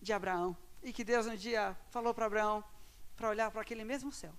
de 0.00 0.12
Abraão. 0.12 0.56
E 0.82 0.92
que 0.92 1.04
Deus 1.04 1.26
um 1.26 1.36
dia 1.36 1.76
falou 1.90 2.14
para 2.14 2.26
Abraão 2.26 2.64
para 3.16 3.28
olhar 3.28 3.50
para 3.50 3.62
aquele 3.62 3.84
mesmo 3.84 4.12
céu. 4.12 4.34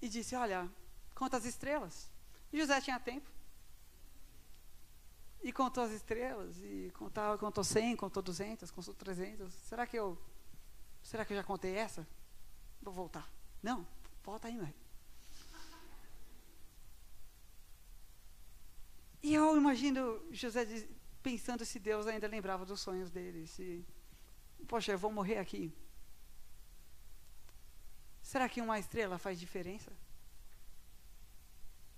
E 0.00 0.08
disse: 0.08 0.34
Olha, 0.34 0.70
conta 1.14 1.36
as 1.36 1.44
estrelas. 1.44 2.10
E 2.52 2.58
José 2.58 2.80
tinha 2.80 2.98
tempo. 2.98 3.30
E 5.42 5.52
contou 5.52 5.84
as 5.84 5.92
estrelas, 5.92 6.56
e 6.62 6.90
contava, 6.94 7.38
contou 7.38 7.62
100, 7.62 7.96
contou 7.96 8.22
200, 8.22 8.70
contou 8.70 8.94
300. 8.94 9.52
Será 9.52 9.86
que 9.86 9.96
eu, 9.96 10.18
será 11.02 11.24
que 11.24 11.32
eu 11.32 11.36
já 11.36 11.44
contei 11.44 11.74
essa? 11.74 12.06
Vou 12.82 12.92
voltar. 12.92 13.30
Não, 13.62 13.86
volta 14.24 14.48
aí, 14.48 14.56
mãe. 14.56 14.74
E 19.22 19.34
eu 19.34 19.56
imagino 19.56 20.22
José 20.32 20.64
pensando 21.22 21.64
se 21.64 21.80
Deus 21.80 22.06
ainda 22.06 22.28
lembrava 22.28 22.64
dos 22.64 22.80
sonhos 22.80 23.10
dele. 23.10 23.46
Se, 23.46 23.84
poxa, 24.68 24.92
eu 24.92 24.98
vou 24.98 25.10
morrer 25.10 25.38
aqui. 25.38 25.74
Será 28.22 28.48
que 28.48 28.60
uma 28.60 28.78
estrela 28.78 29.18
faz 29.18 29.38
diferença? 29.38 29.92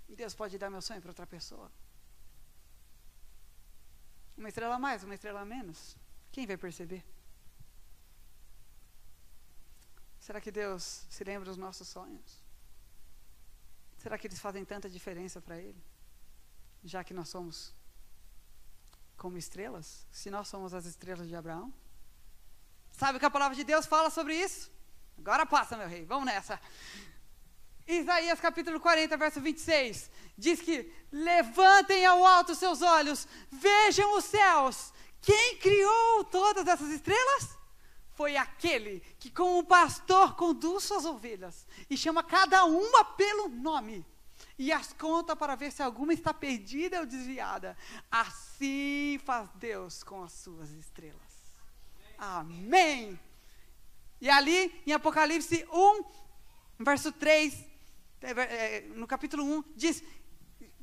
Deus 0.09 0.35
pode 0.35 0.59
dar 0.59 0.68
meu 0.68 0.83
sonho 0.83 1.01
para 1.01 1.11
outra 1.11 1.27
pessoa? 1.27 1.70
Uma 4.38 4.48
estrela 4.48 4.77
a 4.77 4.79
mais, 4.79 5.03
uma 5.03 5.14
estrela 5.14 5.40
a 5.40 5.44
menos. 5.44 5.96
Quem 6.31 6.46
vai 6.46 6.57
perceber? 6.57 7.05
Será 10.20 10.40
que 10.40 10.53
Deus 10.53 11.05
se 11.11 11.24
lembra 11.24 11.46
dos 11.46 11.57
nossos 11.57 11.88
sonhos? 11.88 12.40
Será 13.96 14.16
que 14.16 14.29
eles 14.29 14.38
fazem 14.38 14.64
tanta 14.64 14.88
diferença 14.88 15.40
para 15.40 15.59
Ele? 15.59 15.83
Já 16.85 17.03
que 17.03 17.12
nós 17.12 17.29
somos 17.29 17.74
como 19.16 19.37
estrelas? 19.37 20.07
Se 20.12 20.31
nós 20.31 20.46
somos 20.46 20.72
as 20.72 20.87
estrelas 20.87 21.27
de 21.27 21.35
Abraão? 21.35 21.74
Sabe 22.92 23.16
o 23.16 23.20
que 23.20 23.27
a 23.27 23.31
palavra 23.31 23.57
de 23.57 23.64
Deus 23.64 23.87
fala 23.87 24.09
sobre 24.09 24.37
isso? 24.37 24.70
Agora 25.18 25.44
passa, 25.44 25.77
meu 25.77 25.88
rei, 25.88 26.05
vamos 26.05 26.27
nessa. 26.27 26.61
Isaías 27.88 28.38
capítulo 28.38 28.79
40, 28.79 29.16
verso 29.16 29.40
26, 29.40 30.11
diz 30.37 30.61
que 30.61 30.92
levantem 31.11 32.05
ao 32.05 32.24
alto 32.24 32.55
seus 32.55 32.83
olhos, 32.83 33.27
vejam 33.51 34.14
os 34.16 34.27
céus. 34.27 34.92
Quem 35.22 35.57
criou 35.57 36.22
todas 36.24 36.68
essas 36.68 36.90
estrelas? 36.90 37.57
Foi 38.14 38.37
aquele 38.37 39.01
que, 39.18 39.31
como 39.31 39.64
pastor, 39.64 40.37
conduz 40.37 40.85
suas 40.85 41.07
ovelhas 41.07 41.66
e 41.88 41.96
chama 41.96 42.22
cada 42.22 42.64
uma 42.66 43.05
pelo 43.05 43.48
nome 43.48 44.05
e 44.59 44.70
as 44.72 44.92
conta 44.92 45.35
para 45.35 45.55
ver 45.55 45.70
se 45.70 45.83
alguma 45.83 46.12
está 46.12 46.35
perdida 46.35 47.01
ou 47.01 47.07
desviada. 47.07 47.77
Assim 48.11 49.18
faz 49.24 49.48
Deus 49.55 50.03
com 50.03 50.22
as 50.22 50.33
suas 50.33 50.70
estrelas. 50.72 51.16
Amém. 52.18 53.18
E 54.20 54.29
ali, 54.29 54.83
em 54.85 54.92
Apocalipse 54.92 55.64
1, 55.72 56.05
verso 56.81 57.12
3, 57.12 57.55
é, 57.55 57.59
é, 57.59 57.67
no 58.94 59.07
capítulo 59.07 59.44
1, 59.44 59.64
diz: 59.76 60.02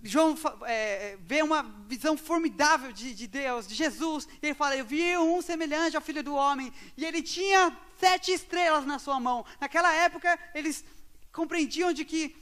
João 0.03 0.37
é, 0.67 1.17
vê 1.21 1.41
uma 1.41 1.63
visão 1.87 2.15
formidável 2.15 2.91
de, 2.91 3.13
de, 3.13 3.27
Deus, 3.27 3.67
de 3.67 3.73
Jesus, 3.73 4.27
e 4.41 4.45
ele 4.47 4.53
fala: 4.53 4.77
Eu 4.77 4.85
vi 4.85 5.17
um 5.17 5.41
semelhante 5.41 5.95
ao 5.95 6.01
filho 6.01 6.23
do 6.23 6.35
homem, 6.35 6.71
e 6.95 7.03
ele 7.03 7.21
tinha 7.23 7.75
sete 7.97 8.31
estrelas 8.31 8.85
na 8.85 8.99
sua 8.99 9.19
mão. 9.19 9.43
Naquela 9.59 9.91
época, 9.93 10.39
eles 10.53 10.85
compreendiam 11.31 11.91
de 11.91 12.05
que 12.05 12.35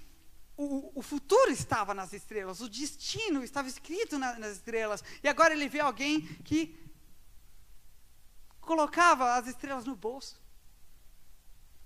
o, 0.58 0.92
o 0.94 1.02
futuro 1.02 1.50
estava 1.52 1.94
nas 1.94 2.12
estrelas, 2.12 2.60
o 2.60 2.70
destino 2.70 3.44
estava 3.44 3.68
escrito 3.68 4.20
na, 4.20 4.38
nas 4.38 4.58
estrelas, 4.58 5.04
e 5.24 5.28
agora 5.28 5.54
ele 5.54 5.70
vê 5.70 5.80
alguém 5.80 6.22
que 6.44 6.78
colocava 8.60 9.36
as 9.36 9.48
estrelas 9.48 9.86
no 9.86 9.96
bolso 9.96 10.43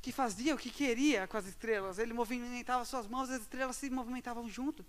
que 0.01 0.11
fazia 0.11 0.55
o 0.55 0.57
que 0.57 0.69
queria 0.69 1.27
com 1.27 1.37
as 1.37 1.45
estrelas. 1.45 1.99
Ele 1.99 2.13
movimentava 2.13 2.85
suas 2.85 3.07
mãos, 3.07 3.29
as 3.29 3.41
estrelas 3.41 3.75
se 3.75 3.89
movimentavam 3.89 4.49
junto. 4.49 4.85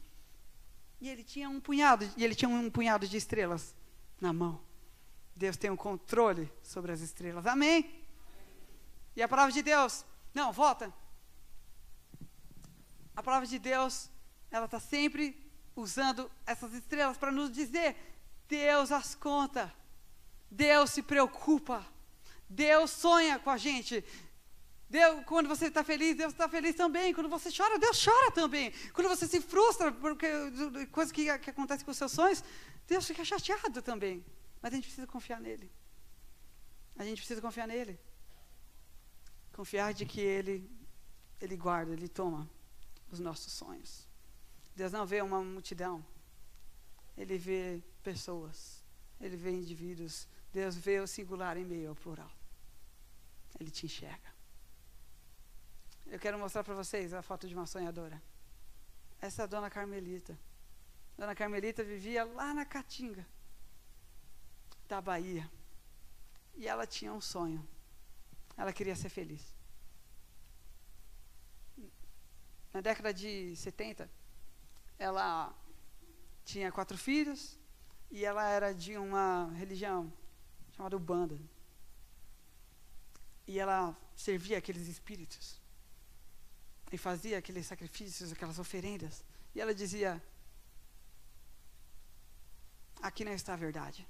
E 1.00 1.08
ele 1.08 1.22
tinha 1.22 1.48
um 1.48 1.60
punhado, 1.60 2.08
e 2.16 2.24
ele 2.24 2.34
tinha 2.34 2.48
um 2.48 2.70
punhado 2.70 3.06
de 3.06 3.16
estrelas 3.16 3.74
na 4.20 4.32
mão. 4.32 4.60
Deus 5.34 5.56
tem 5.56 5.70
um 5.70 5.76
controle 5.76 6.50
sobre 6.62 6.90
as 6.90 7.00
estrelas. 7.00 7.46
Amém? 7.46 8.04
E 9.14 9.22
a 9.22 9.28
palavra 9.28 9.52
de 9.52 9.62
Deus, 9.62 10.04
não, 10.34 10.52
volta. 10.52 10.92
A 13.14 13.22
palavra 13.22 13.46
de 13.46 13.58
Deus, 13.58 14.10
ela 14.50 14.66
está 14.66 14.80
sempre 14.80 15.36
usando 15.74 16.30
essas 16.44 16.72
estrelas 16.72 17.16
para 17.16 17.30
nos 17.30 17.52
dizer: 17.52 17.96
Deus 18.48 18.90
as 18.90 19.14
conta, 19.14 19.72
Deus 20.50 20.90
se 20.90 21.02
preocupa, 21.02 21.86
Deus 22.48 22.90
sonha 22.90 23.38
com 23.38 23.50
a 23.50 23.56
gente, 23.56 24.04
Deus, 24.90 25.22
quando 25.26 25.48
você 25.48 25.66
está 25.66 25.84
feliz, 25.84 26.16
Deus 26.16 26.32
está 26.32 26.48
feliz 26.48 26.74
também. 26.74 27.12
Quando 27.12 27.28
você 27.28 27.50
chora, 27.54 27.78
Deus 27.78 28.02
chora 28.02 28.30
também. 28.30 28.72
Quando 28.94 29.08
você 29.08 29.26
se 29.26 29.40
frustra 29.40 29.92
por 29.92 30.16
coisas 30.90 31.12
que, 31.12 31.38
que 31.38 31.50
acontecem 31.50 31.84
com 31.84 31.90
os 31.90 31.96
seus 31.96 32.12
sonhos, 32.12 32.42
Deus 32.86 33.06
fica 33.06 33.24
chateado 33.24 33.82
também. 33.82 34.24
Mas 34.62 34.72
a 34.72 34.76
gente 34.76 34.84
precisa 34.84 35.06
confiar 35.06 35.40
nele. 35.40 35.70
A 36.96 37.04
gente 37.04 37.18
precisa 37.18 37.40
confiar 37.40 37.68
nele. 37.68 37.98
Confiar 39.52 39.92
de 39.92 40.06
que 40.06 40.20
ele, 40.20 40.70
ele 41.38 41.56
guarda, 41.56 41.92
ele 41.92 42.08
toma 42.08 42.48
os 43.10 43.20
nossos 43.20 43.52
sonhos. 43.52 44.08
Deus 44.74 44.90
não 44.90 45.04
vê 45.04 45.20
uma 45.20 45.42
multidão. 45.42 46.04
Ele 47.16 47.36
vê 47.36 47.82
pessoas. 48.02 48.82
Ele 49.20 49.36
vê 49.36 49.50
indivíduos. 49.50 50.26
Deus 50.50 50.76
vê 50.76 50.98
o 50.98 51.06
singular 51.06 51.58
em 51.58 51.64
meio 51.64 51.90
ao 51.90 51.94
plural. 51.94 52.30
Ele 53.60 53.70
te 53.70 53.84
enxerga. 53.84 54.37
Eu 56.10 56.18
quero 56.18 56.38
mostrar 56.38 56.64
para 56.64 56.74
vocês 56.74 57.12
a 57.12 57.20
foto 57.20 57.46
de 57.46 57.54
uma 57.54 57.66
sonhadora. 57.66 58.20
Essa 59.20 59.42
é 59.42 59.44
a 59.44 59.46
dona 59.46 59.68
Carmelita. 59.68 60.38
Dona 61.18 61.34
Carmelita 61.34 61.84
vivia 61.84 62.24
lá 62.24 62.54
na 62.54 62.64
Caatinga, 62.64 63.26
da 64.88 65.02
Bahia. 65.02 65.50
E 66.56 66.66
ela 66.66 66.86
tinha 66.86 67.12
um 67.12 67.20
sonho. 67.20 67.66
Ela 68.56 68.72
queria 68.72 68.96
ser 68.96 69.10
feliz. 69.10 69.54
Na 72.72 72.80
década 72.80 73.12
de 73.12 73.54
70, 73.56 74.10
ela 74.98 75.54
tinha 76.42 76.72
quatro 76.72 76.96
filhos 76.96 77.58
e 78.10 78.24
ela 78.24 78.48
era 78.48 78.72
de 78.72 78.96
uma 78.96 79.50
religião 79.56 80.10
chamada 80.72 80.96
Ubanda. 80.96 81.38
E 83.46 83.58
ela 83.58 83.94
servia 84.16 84.56
aqueles 84.56 84.88
espíritos 84.88 85.57
e 86.90 86.98
fazia 86.98 87.38
aqueles 87.38 87.66
sacrifícios, 87.66 88.32
aquelas 88.32 88.58
oferendas. 88.58 89.24
E 89.54 89.60
ela 89.60 89.74
dizia: 89.74 90.22
Aqui 93.00 93.24
não 93.24 93.32
está 93.32 93.54
a 93.54 93.56
verdade. 93.56 94.06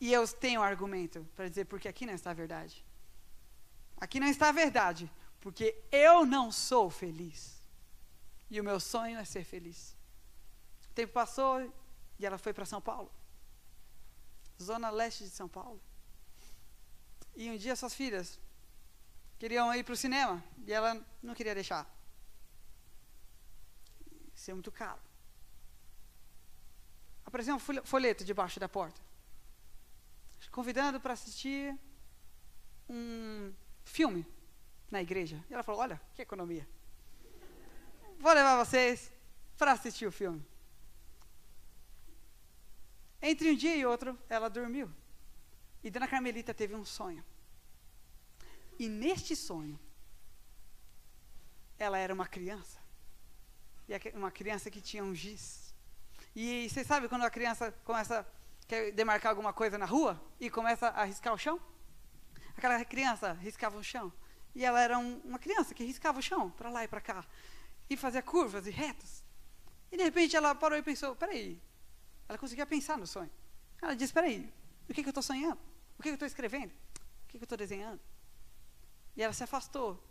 E 0.00 0.12
eu 0.12 0.26
tenho 0.26 0.62
argumento 0.62 1.26
para 1.36 1.48
dizer 1.48 1.66
porque 1.66 1.88
aqui 1.88 2.06
não 2.06 2.14
está 2.14 2.30
a 2.30 2.34
verdade. 2.34 2.84
Aqui 3.98 4.18
não 4.18 4.28
está 4.28 4.48
a 4.48 4.52
verdade, 4.52 5.10
porque 5.40 5.76
eu 5.92 6.24
não 6.24 6.50
sou 6.50 6.88
feliz. 6.88 7.60
E 8.48 8.60
o 8.60 8.64
meu 8.64 8.80
sonho 8.80 9.18
é 9.18 9.24
ser 9.24 9.44
feliz. 9.44 9.94
O 10.90 10.94
tempo 10.94 11.12
passou 11.12 11.72
e 12.18 12.26
ela 12.26 12.38
foi 12.38 12.52
para 12.52 12.64
São 12.64 12.80
Paulo. 12.80 13.12
zona 14.60 14.90
leste 14.90 15.24
de 15.24 15.30
São 15.30 15.48
Paulo. 15.48 15.80
E 17.36 17.50
um 17.50 17.56
dia 17.56 17.76
suas 17.76 17.94
filhas 17.94 18.38
queriam 19.40 19.74
ir 19.74 19.82
para 19.82 19.94
o 19.94 19.96
cinema 19.96 20.44
e 20.66 20.72
ela 20.72 21.02
não 21.22 21.34
queria 21.34 21.54
deixar. 21.54 21.90
Isso 24.34 24.50
é 24.50 24.54
muito 24.54 24.70
caro. 24.70 25.00
Apareceu 27.24 27.54
um 27.54 27.58
folheto 27.58 28.22
debaixo 28.22 28.60
da 28.60 28.68
porta, 28.68 29.00
convidando 30.50 31.00
para 31.00 31.14
assistir 31.14 31.74
um 32.88 33.52
filme 33.82 34.26
na 34.90 35.00
igreja. 35.00 35.42
E 35.48 35.54
ela 35.54 35.62
falou: 35.62 35.80
Olha, 35.80 35.98
que 36.14 36.20
economia. 36.20 36.68
Vou 38.18 38.32
levar 38.34 38.62
vocês 38.62 39.10
para 39.56 39.72
assistir 39.72 40.06
o 40.06 40.12
filme. 40.12 40.44
Entre 43.22 43.50
um 43.50 43.56
dia 43.56 43.74
e 43.74 43.86
outro, 43.86 44.18
ela 44.28 44.50
dormiu. 44.50 44.90
E 45.82 45.90
Dona 45.90 46.08
Carmelita 46.08 46.52
teve 46.52 46.74
um 46.74 46.84
sonho. 46.84 47.24
E 48.80 48.88
neste 48.88 49.36
sonho, 49.36 49.78
ela 51.78 51.98
era 51.98 52.14
uma 52.14 52.26
criança. 52.26 52.78
E 53.86 53.92
uma 54.16 54.30
criança 54.30 54.70
que 54.70 54.80
tinha 54.80 55.04
um 55.04 55.14
giz. 55.14 55.74
E 56.34 56.66
você 56.66 56.82
sabe 56.82 57.06
quando 57.06 57.24
a 57.24 57.30
criança 57.30 57.70
começa 57.84 58.26
quer 58.66 58.90
demarcar 58.92 59.32
alguma 59.32 59.52
coisa 59.52 59.76
na 59.76 59.84
rua 59.84 60.18
e 60.40 60.48
começa 60.48 60.88
a 60.88 61.04
riscar 61.04 61.34
o 61.34 61.36
chão? 61.36 61.60
Aquela 62.56 62.82
criança 62.82 63.34
riscava 63.34 63.76
o 63.76 63.84
chão. 63.84 64.10
E 64.54 64.64
ela 64.64 64.80
era 64.80 64.98
um, 64.98 65.18
uma 65.26 65.38
criança 65.38 65.74
que 65.74 65.84
riscava 65.84 66.18
o 66.18 66.22
chão 66.22 66.50
para 66.50 66.70
lá 66.70 66.82
e 66.82 66.88
para 66.88 67.02
cá. 67.02 67.22
E 67.90 67.98
fazia 67.98 68.22
curvas 68.22 68.66
e 68.66 68.70
retas. 68.70 69.22
E 69.92 69.96
de 69.98 70.04
repente 70.04 70.36
ela 70.36 70.54
parou 70.54 70.78
e 70.78 70.82
pensou: 70.82 71.14
peraí. 71.14 71.60
Ela 72.26 72.38
conseguia 72.38 72.64
pensar 72.64 72.96
no 72.96 73.06
sonho. 73.06 73.30
Ela 73.82 73.94
disse: 73.94 74.14
peraí, 74.14 74.50
o 74.88 74.94
que, 74.94 75.02
que 75.02 75.08
eu 75.08 75.10
estou 75.10 75.22
sonhando? 75.22 75.60
O 75.98 76.02
que, 76.02 76.04
que 76.04 76.08
eu 76.10 76.14
estou 76.14 76.26
escrevendo? 76.26 76.70
O 76.70 77.28
que, 77.28 77.36
que 77.36 77.44
eu 77.44 77.44
estou 77.44 77.58
desenhando? 77.58 78.00
E 79.20 79.22
ela 79.22 79.34
se 79.34 79.44
afastou. 79.44 80.02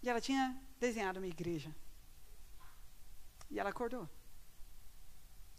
E 0.00 0.08
ela 0.08 0.20
tinha 0.20 0.56
desenhado 0.78 1.18
uma 1.18 1.26
igreja. 1.26 1.74
E 3.50 3.58
ela 3.58 3.70
acordou. 3.70 4.08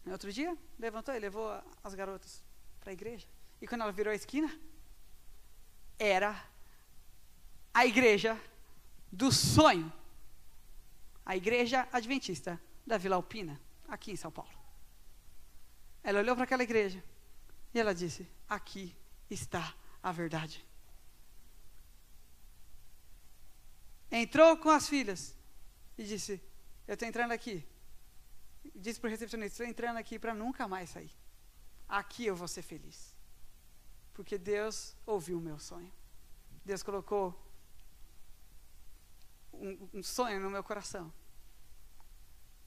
No 0.05 0.13
outro 0.13 0.31
dia, 0.31 0.57
levantou 0.79 1.13
e 1.13 1.19
levou 1.19 1.51
as 1.83 1.93
garotas 1.93 2.41
para 2.79 2.91
a 2.91 2.93
igreja. 2.93 3.27
E 3.61 3.67
quando 3.67 3.81
ela 3.81 3.91
virou 3.91 4.09
a 4.09 4.15
esquina, 4.15 4.57
era 5.99 6.41
a 7.73 7.85
igreja 7.85 8.39
do 9.11 9.29
sonho. 9.29 9.91
A 11.25 11.35
igreja 11.35 11.89
adventista 11.91 12.57
da 12.87 12.97
Vila 12.97 13.17
Alpina, 13.17 13.59
aqui 13.89 14.13
em 14.13 14.15
São 14.15 14.31
Paulo. 14.31 14.57
Ela 16.01 16.19
olhou 16.19 16.35
para 16.37 16.45
aquela 16.45 16.63
igreja 16.63 17.03
e 17.73 17.79
ela 17.81 17.93
disse: 17.93 18.25
Aqui 18.47 18.95
está 19.29 19.75
a 20.01 20.13
verdade. 20.13 20.70
Entrou 24.11 24.57
com 24.57 24.69
as 24.69 24.89
filhas 24.89 25.35
e 25.97 26.03
disse: 26.03 26.41
Eu 26.87 26.95
estou 26.95 27.07
entrando 27.07 27.31
aqui. 27.31 27.65
Disse 28.75 28.99
para 28.99 29.07
o 29.07 29.11
recepcionista: 29.11 29.53
Estou 29.53 29.65
entrando 29.65 29.97
aqui 29.97 30.19
para 30.19 30.33
nunca 30.33 30.67
mais 30.67 30.89
sair. 30.89 31.11
Aqui 31.87 32.25
eu 32.25 32.35
vou 32.35 32.47
ser 32.47 32.61
feliz. 32.61 33.15
Porque 34.13 34.37
Deus 34.37 34.95
ouviu 35.05 35.37
o 35.37 35.41
meu 35.41 35.57
sonho. 35.57 35.91
Deus 36.65 36.83
colocou 36.83 37.39
um, 39.53 39.89
um 39.93 40.03
sonho 40.03 40.39
no 40.39 40.49
meu 40.49 40.63
coração. 40.63 41.11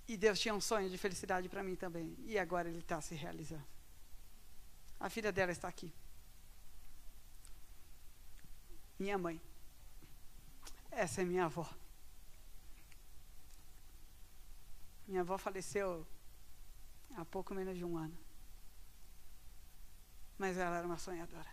E 0.07 0.17
Deus 0.17 0.39
tinha 0.39 0.55
um 0.55 0.61
sonho 0.61 0.89
de 0.91 0.99
felicidade 0.99 1.49
para 1.49 1.63
mim 1.63 1.77
também. 1.77 2.17
E 2.25 2.39
agora 2.39 2.69
ele 2.69 2.79
está 2.79 3.01
se 3.01 3.15
realizando. 3.15 3.67
A 4.99 5.11
filha 5.11 5.33
dela 5.33 5.53
está 5.53 5.69
aqui. 5.69 5.93
Minha 8.99 9.19
mãe. 9.19 9.41
Essa 10.97 11.23
é 11.23 11.25
minha 11.25 11.47
avó. 11.47 11.69
Minha 15.09 15.23
avó 15.23 15.37
faleceu 15.37 16.07
há 17.17 17.25
pouco 17.25 17.53
menos 17.53 17.77
de 17.77 17.85
um 17.85 17.97
ano. 17.97 18.17
Mas 20.39 20.57
ela 20.57 20.79
era 20.79 20.87
uma 20.87 20.97
sonhadora. 20.97 21.53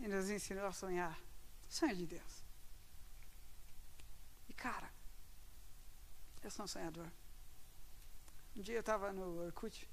E 0.00 0.08
nos 0.08 0.30
ensinou 0.30 0.66
a 0.66 0.72
sonhar. 0.72 1.18
Sonho 1.68 1.94
de 1.94 2.06
Deus. 2.06 2.44
E 4.48 4.54
cara, 4.54 4.90
eu 6.42 6.50
sou 6.50 6.64
um 6.64 6.68
sonhador. 6.68 7.08
Um 8.56 8.62
dia 8.62 8.76
eu 8.76 8.80
estava 8.80 9.12
no 9.12 9.44
Orkut 9.44 9.88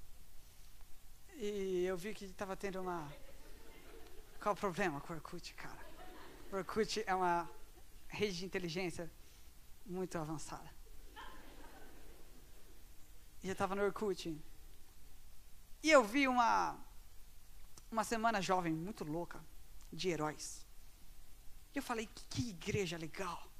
e 1.34 1.84
eu 1.84 1.96
vi 1.96 2.14
que 2.14 2.24
estava 2.24 2.56
tendo 2.56 2.80
uma. 2.80 3.12
Qual 4.40 4.54
o 4.54 4.58
problema 4.58 5.00
com 5.02 5.12
o 5.12 5.16
Orkut, 5.16 5.54
cara? 5.54 5.84
O 6.50 6.56
Orkut 6.56 7.02
é 7.06 7.14
uma 7.14 7.48
rede 8.12 8.38
de 8.38 8.44
inteligência 8.44 9.10
muito 9.84 10.16
avançada. 10.18 10.70
E 13.42 13.48
eu 13.48 13.52
estava 13.52 13.74
no 13.74 13.82
Orkut. 13.82 14.40
E 15.82 15.90
eu 15.90 16.04
vi 16.04 16.28
uma, 16.28 16.78
uma 17.90 18.04
semana 18.04 18.40
jovem 18.40 18.72
muito 18.72 19.02
louca 19.02 19.44
de 19.92 20.10
heróis. 20.10 20.64
E 21.74 21.78
eu 21.78 21.82
falei, 21.82 22.06
que, 22.06 22.24
que 22.26 22.50
igreja 22.50 22.96
legal. 22.96 23.50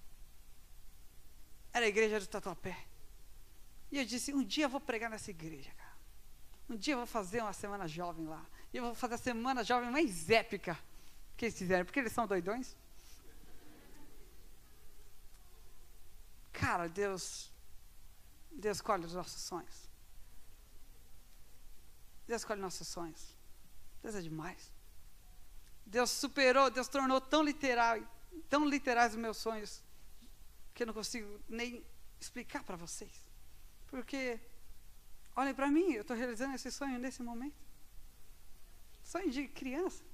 Era 1.72 1.86
a 1.86 1.88
igreja 1.88 2.20
do 2.20 2.26
Tatuapé. 2.26 2.86
E 3.90 3.98
eu 3.98 4.04
disse, 4.04 4.32
um 4.32 4.44
dia 4.44 4.66
eu 4.66 4.68
vou 4.68 4.80
pregar 4.80 5.10
nessa 5.10 5.30
igreja, 5.30 5.72
cara. 5.72 5.96
Um 6.68 6.76
dia 6.76 6.94
eu 6.94 6.98
vou 6.98 7.06
fazer 7.06 7.40
uma 7.40 7.52
semana 7.52 7.88
jovem 7.88 8.26
lá. 8.26 8.46
E 8.72 8.76
eu 8.76 8.84
vou 8.84 8.94
fazer 8.94 9.14
a 9.14 9.18
semana 9.18 9.64
jovem 9.64 9.90
mais 9.90 10.30
épica 10.30 10.78
que 11.36 11.46
eles 11.46 11.58
fizeram, 11.58 11.84
porque 11.84 11.98
eles 11.98 12.12
são 12.12 12.26
doidões. 12.26 12.76
Cara, 16.62 16.88
Deus, 16.88 17.50
Deus 18.52 18.76
escolhe 18.76 19.04
os 19.04 19.14
nossos 19.14 19.42
sonhos. 19.42 19.90
Deus 22.24 22.42
escolhe 22.42 22.60
nossos 22.60 22.86
sonhos. 22.86 23.36
Deus 24.00 24.14
é 24.14 24.20
demais. 24.20 24.72
Deus 25.84 26.10
superou, 26.10 26.70
Deus 26.70 26.86
tornou 26.86 27.20
tão 27.20 27.42
literal, 27.42 27.98
tão 28.48 28.64
literais 28.64 29.12
os 29.12 29.18
meus 29.18 29.38
sonhos, 29.38 29.82
que 30.72 30.84
eu 30.84 30.86
não 30.86 30.94
consigo 30.94 31.40
nem 31.48 31.84
explicar 32.20 32.62
para 32.62 32.76
vocês. 32.76 33.12
Porque, 33.88 34.38
olhem 35.34 35.52
para 35.52 35.66
mim, 35.66 35.94
eu 35.94 36.02
estou 36.02 36.16
realizando 36.16 36.54
esse 36.54 36.70
sonho 36.70 36.96
nesse 36.96 37.24
momento. 37.24 37.60
Sonho 39.02 39.32
de 39.32 39.48
criança. 39.48 40.04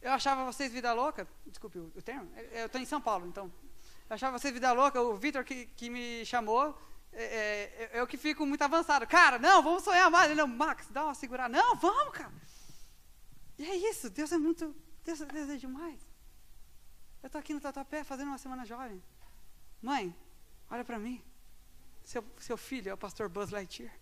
Eu 0.00 0.12
achava 0.12 0.44
vocês 0.44 0.72
vida 0.72 0.92
louca, 0.92 1.26
desculpe 1.44 1.76
o, 1.76 1.92
o 1.92 2.00
termo, 2.00 2.30
eu 2.52 2.66
estou 2.66 2.80
em 2.80 2.86
São 2.86 3.00
Paulo, 3.00 3.26
então. 3.26 3.52
Achava 4.08 4.38
vocês 4.38 4.54
vida 4.54 4.72
louca, 4.72 5.00
o 5.00 5.16
Vitor 5.16 5.44
que, 5.44 5.66
que 5.66 5.90
me 5.90 6.24
chamou, 6.24 6.78
é, 7.12 7.90
é, 7.92 8.00
eu 8.00 8.06
que 8.06 8.16
fico 8.16 8.46
muito 8.46 8.62
avançado. 8.62 9.06
Cara, 9.06 9.38
não, 9.38 9.62
vamos 9.62 9.82
sonhar 9.82 10.10
mais. 10.10 10.30
Ele, 10.30 10.40
não, 10.40 10.46
Max, 10.46 10.88
dá 10.90 11.04
uma 11.04 11.14
segurada. 11.14 11.56
Não, 11.56 11.74
vamos, 11.76 12.12
cara. 12.12 12.32
E 13.58 13.64
é 13.64 13.76
isso, 13.90 14.10
Deus 14.10 14.30
é 14.30 14.38
muito, 14.38 14.76
Deus, 15.02 15.18
Deus 15.20 15.50
é 15.50 15.56
demais. 15.56 16.00
Eu 17.22 17.28
estou 17.28 17.38
aqui 17.38 17.54
no 17.54 17.60
Tatuapé 17.60 18.04
fazendo 18.04 18.28
uma 18.28 18.38
semana 18.38 18.64
jovem. 18.64 19.02
Mãe, 19.82 20.14
olha 20.70 20.84
para 20.84 20.98
mim. 20.98 21.24
Seu, 22.04 22.24
seu 22.38 22.56
filho 22.56 22.90
é 22.90 22.94
o 22.94 22.98
pastor 22.98 23.28
Buzz 23.28 23.50
Lightyear. 23.50 23.92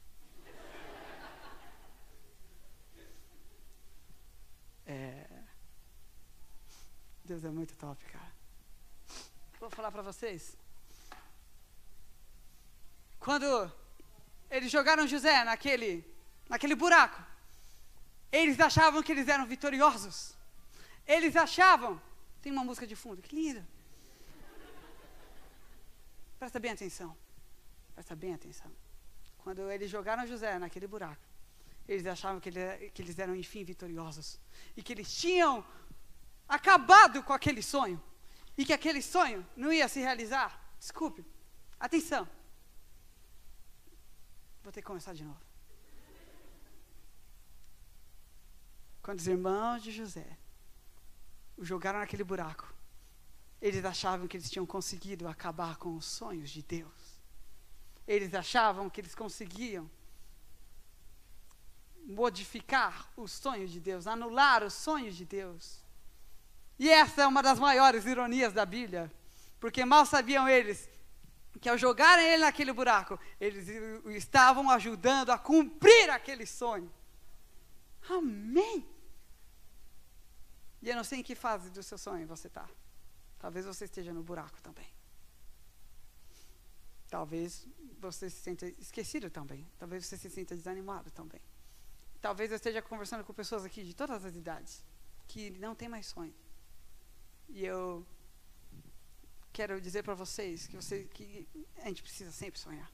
É, 4.86 5.26
Deus 7.24 7.42
é 7.42 7.48
muito 7.48 7.74
top, 7.76 8.04
cara. 8.04 8.33
Vou 9.64 9.70
falar 9.70 9.90
para 9.90 10.02
vocês. 10.02 10.58
Quando 13.18 13.48
eles 14.50 14.70
jogaram 14.70 15.06
José 15.06 15.42
naquele, 15.42 16.04
naquele 16.50 16.74
buraco, 16.74 17.18
eles 18.30 18.60
achavam 18.60 19.02
que 19.02 19.10
eles 19.10 19.26
eram 19.26 19.46
vitoriosos. 19.46 20.34
Eles 21.06 21.34
achavam. 21.34 21.98
Tem 22.42 22.52
uma 22.52 22.62
música 22.62 22.86
de 22.86 22.94
fundo, 22.94 23.22
que 23.22 23.34
linda. 23.34 23.66
Presta 26.38 26.60
bem 26.60 26.72
atenção. 26.72 27.16
Presta 27.94 28.14
bem 28.14 28.34
atenção. 28.34 28.70
Quando 29.38 29.70
eles 29.70 29.90
jogaram 29.90 30.26
José 30.26 30.58
naquele 30.58 30.86
buraco, 30.86 31.26
eles 31.88 32.06
achavam 32.06 32.38
que, 32.38 32.50
ele, 32.50 32.90
que 32.90 33.00
eles 33.00 33.18
eram, 33.18 33.34
enfim, 33.34 33.64
vitoriosos. 33.64 34.38
E 34.76 34.82
que 34.82 34.92
eles 34.92 35.10
tinham 35.10 35.64
acabado 36.46 37.22
com 37.22 37.32
aquele 37.32 37.62
sonho. 37.62 37.98
E 38.56 38.64
que 38.64 38.72
aquele 38.72 39.02
sonho 39.02 39.46
não 39.56 39.72
ia 39.72 39.88
se 39.88 40.00
realizar. 40.00 40.60
Desculpe. 40.78 41.24
Atenção. 41.78 42.28
Vou 44.62 44.72
ter 44.72 44.80
que 44.80 44.86
começar 44.86 45.12
de 45.12 45.24
novo. 45.24 45.40
Quando 49.02 49.18
os 49.18 49.26
irmãos 49.26 49.82
de 49.82 49.92
José 49.92 50.38
o 51.56 51.64
jogaram 51.64 51.98
naquele 51.98 52.24
buraco, 52.24 52.72
eles 53.60 53.84
achavam 53.84 54.26
que 54.26 54.36
eles 54.36 54.50
tinham 54.50 54.64
conseguido 54.64 55.28
acabar 55.28 55.76
com 55.76 55.94
os 55.94 56.06
sonhos 56.06 56.48
de 56.48 56.62
Deus. 56.62 57.22
Eles 58.06 58.34
achavam 58.34 58.88
que 58.88 59.00
eles 59.00 59.14
conseguiam 59.14 59.90
modificar 62.06 63.10
o 63.16 63.28
sonho 63.28 63.68
de 63.68 63.80
Deus, 63.80 64.06
anular 64.06 64.62
os 64.62 64.72
sonhos 64.72 65.14
de 65.16 65.24
Deus. 65.24 65.83
E 66.78 66.90
essa 66.90 67.22
é 67.22 67.26
uma 67.26 67.42
das 67.42 67.58
maiores 67.58 68.04
ironias 68.04 68.52
da 68.52 68.66
Bíblia, 68.66 69.12
porque 69.60 69.84
mal 69.84 70.04
sabiam 70.04 70.48
eles 70.48 70.88
que 71.60 71.68
ao 71.68 71.78
jogarem 71.78 72.26
ele 72.26 72.44
naquele 72.44 72.72
buraco, 72.72 73.18
eles 73.40 73.68
o 74.04 74.10
estavam 74.10 74.68
ajudando 74.70 75.30
a 75.30 75.38
cumprir 75.38 76.10
aquele 76.10 76.44
sonho. 76.44 76.92
Amém. 78.10 78.86
E 80.82 80.90
eu 80.90 80.96
não 80.96 81.04
sei 81.04 81.20
em 81.20 81.22
que 81.22 81.34
fase 81.34 81.70
do 81.70 81.82
seu 81.82 81.96
sonho 81.96 82.26
você 82.26 82.48
está. 82.48 82.68
Talvez 83.38 83.64
você 83.64 83.86
esteja 83.86 84.12
no 84.12 84.22
buraco 84.22 84.60
também. 84.60 84.86
Talvez 87.08 87.66
você 87.98 88.28
se 88.28 88.40
sinta 88.42 88.66
esquecido 88.66 89.30
também. 89.30 89.66
Talvez 89.78 90.04
você 90.04 90.18
se 90.18 90.28
sinta 90.28 90.54
desanimado 90.54 91.10
também. 91.10 91.40
Talvez 92.20 92.50
eu 92.50 92.56
esteja 92.56 92.82
conversando 92.82 93.24
com 93.24 93.32
pessoas 93.32 93.64
aqui 93.64 93.82
de 93.82 93.94
todas 93.94 94.24
as 94.24 94.34
idades 94.34 94.84
que 95.26 95.50
não 95.52 95.74
têm 95.74 95.88
mais 95.88 96.06
sonho. 96.06 96.34
E 97.48 97.64
eu 97.64 98.06
quero 99.52 99.80
dizer 99.80 100.02
para 100.02 100.14
vocês 100.14 100.66
que, 100.66 100.76
você, 100.76 101.04
que 101.04 101.46
a 101.82 101.88
gente 101.88 102.02
precisa 102.02 102.32
sempre 102.32 102.58
sonhar. 102.58 102.90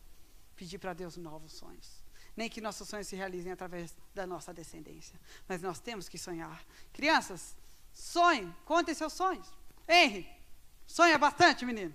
Pedir 0.56 0.78
para 0.78 0.92
Deus 0.92 1.16
novos 1.16 1.52
sonhos. 1.52 2.02
Nem 2.36 2.48
que 2.48 2.60
nossos 2.60 2.88
sonhos 2.88 3.06
se 3.06 3.16
realizem 3.16 3.52
através 3.52 3.96
da 4.14 4.26
nossa 4.26 4.52
descendência. 4.52 5.18
Mas 5.48 5.62
nós 5.62 5.80
temos 5.80 6.08
que 6.08 6.18
sonhar. 6.18 6.64
Crianças, 6.92 7.56
sonhem, 7.92 8.54
contem 8.64 8.94
seus 8.94 9.12
sonhos. 9.12 9.50
Henry, 9.88 10.28
sonha 10.86 11.18
bastante, 11.18 11.64
menino. 11.64 11.94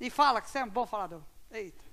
E 0.00 0.10
fala 0.10 0.40
que 0.40 0.50
você 0.50 0.58
é 0.58 0.64
um 0.64 0.70
bom 0.70 0.86
falador. 0.86 1.22
Eita. 1.50 1.85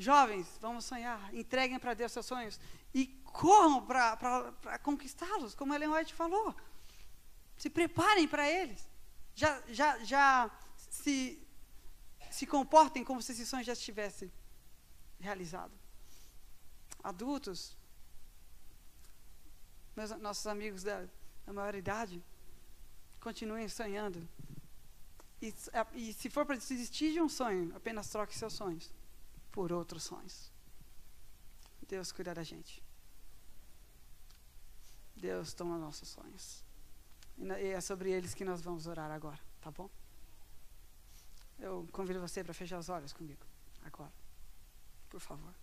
Jovens, 0.00 0.48
vamos 0.62 0.86
sonhar. 0.86 1.32
Entreguem 1.34 1.78
para 1.78 1.92
Deus 1.92 2.10
seus 2.10 2.24
sonhos. 2.24 2.58
E 2.94 3.06
corram 3.22 3.84
para 3.86 4.78
conquistá-los, 4.82 5.54
como 5.54 5.74
Ellen 5.74 5.90
White 5.90 6.14
falou. 6.14 6.56
Se 7.58 7.68
preparem 7.68 8.26
para 8.26 8.48
eles. 8.48 8.88
Já, 9.34 9.62
já, 9.68 9.98
já 10.02 10.50
se, 10.76 11.46
se 12.30 12.46
comportem 12.46 13.04
como 13.04 13.20
se 13.20 13.32
esse 13.32 13.44
sonho 13.44 13.62
já 13.62 13.74
estivesse 13.74 14.32
realizado. 15.18 15.72
Adultos, 17.04 17.76
meus, 19.94 20.10
nossos 20.12 20.46
amigos 20.46 20.82
da, 20.82 21.06
da 21.44 21.52
maior 21.52 21.74
idade, 21.74 22.24
continuem 23.20 23.68
sonhando. 23.68 24.26
E, 25.42 25.54
e 25.92 26.12
se 26.14 26.30
for 26.30 26.46
para 26.46 26.56
desistir 26.56 27.12
de 27.12 27.20
um 27.20 27.28
sonho, 27.28 27.74
apenas 27.76 28.08
troque 28.08 28.36
seus 28.36 28.54
sonhos 28.54 28.90
por 29.52 29.72
outros 29.72 30.04
sonhos. 30.04 30.52
Deus 31.88 32.12
cuida 32.12 32.34
da 32.34 32.42
gente. 32.42 32.82
Deus 35.16 35.52
toma 35.52 35.76
nossos 35.76 36.08
sonhos. 36.08 36.64
E 37.36 37.66
é 37.66 37.80
sobre 37.80 38.10
eles 38.10 38.34
que 38.34 38.44
nós 38.44 38.60
vamos 38.60 38.86
orar 38.86 39.10
agora, 39.10 39.40
tá 39.60 39.70
bom? 39.70 39.88
Eu 41.58 41.88
convido 41.92 42.20
você 42.20 42.42
para 42.42 42.54
fechar 42.54 42.78
os 42.78 42.88
olhos 42.88 43.12
comigo, 43.12 43.44
agora. 43.82 44.12
Por 45.08 45.20
favor. 45.20 45.54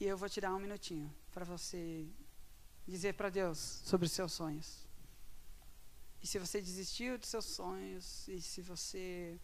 E 0.00 0.04
eu 0.04 0.16
vou 0.16 0.28
tirar 0.28 0.52
um 0.54 0.58
minutinho 0.58 1.14
para 1.32 1.44
você 1.44 2.06
dizer 2.86 3.14
para 3.14 3.30
Deus 3.30 3.58
sobre 3.58 4.06
os 4.06 4.12
seus 4.12 4.32
sonhos. 4.32 4.86
E 6.22 6.26
se 6.26 6.38
você 6.38 6.60
desistiu 6.60 7.18
dos 7.18 7.28
seus 7.28 7.44
sonhos, 7.44 8.26
e 8.28 8.40
se 8.40 8.62
você. 8.62 9.38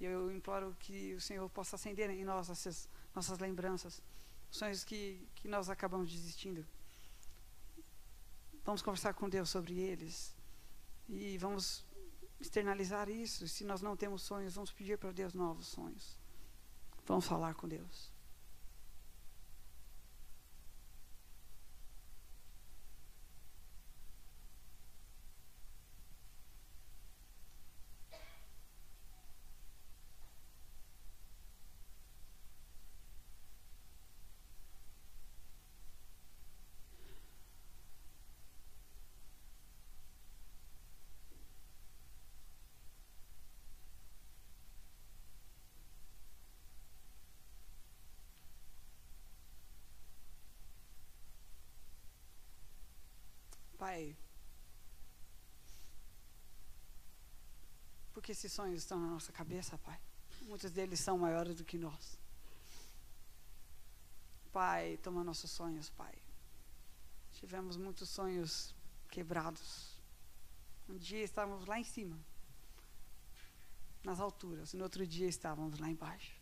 Eu 0.00 0.30
imploro 0.30 0.76
que 0.78 1.14
o 1.14 1.20
Senhor 1.20 1.48
possa 1.50 1.76
acender 1.76 2.08
em 2.10 2.24
nós 2.24 2.48
essas 2.48 2.88
nossas 3.14 3.38
lembranças, 3.38 4.00
sonhos 4.50 4.84
que, 4.84 5.26
que 5.34 5.48
nós 5.48 5.68
acabamos 5.68 6.10
desistindo. 6.10 6.64
Vamos 8.64 8.82
conversar 8.82 9.14
com 9.14 9.28
Deus 9.28 9.50
sobre 9.50 9.78
eles. 9.78 10.34
E 11.08 11.38
vamos 11.38 11.84
externalizar 12.38 13.08
isso. 13.08 13.48
Se 13.48 13.64
nós 13.64 13.80
não 13.80 13.96
temos 13.96 14.22
sonhos, 14.22 14.54
vamos 14.54 14.70
pedir 14.70 14.98
para 14.98 15.10
Deus 15.10 15.34
novos 15.34 15.66
sonhos. 15.66 16.18
Vamos 17.06 17.26
falar 17.26 17.54
com 17.54 17.66
Deus. 17.66 18.12
Pai, 53.78 54.16
porque 58.28 58.32
esses 58.32 58.52
sonhos 58.52 58.80
estão 58.80 59.00
na 59.00 59.06
nossa 59.06 59.32
cabeça, 59.32 59.78
Pai. 59.78 59.98
Muitos 60.42 60.70
deles 60.70 61.00
são 61.00 61.16
maiores 61.16 61.56
do 61.56 61.64
que 61.64 61.78
nós. 61.78 62.18
Pai, 64.52 64.98
toma 65.02 65.24
nossos 65.24 65.50
sonhos, 65.50 65.88
Pai. 65.88 66.14
Tivemos 67.32 67.78
muitos 67.78 68.06
sonhos 68.10 68.74
quebrados. 69.08 69.96
Um 70.86 70.98
dia 70.98 71.24
estávamos 71.24 71.64
lá 71.64 71.80
em 71.80 71.84
cima, 71.84 72.18
nas 74.04 74.20
alturas. 74.20 74.74
No 74.74 74.82
outro 74.82 75.06
dia 75.06 75.26
estávamos 75.26 75.78
lá 75.78 75.88
embaixo, 75.88 76.38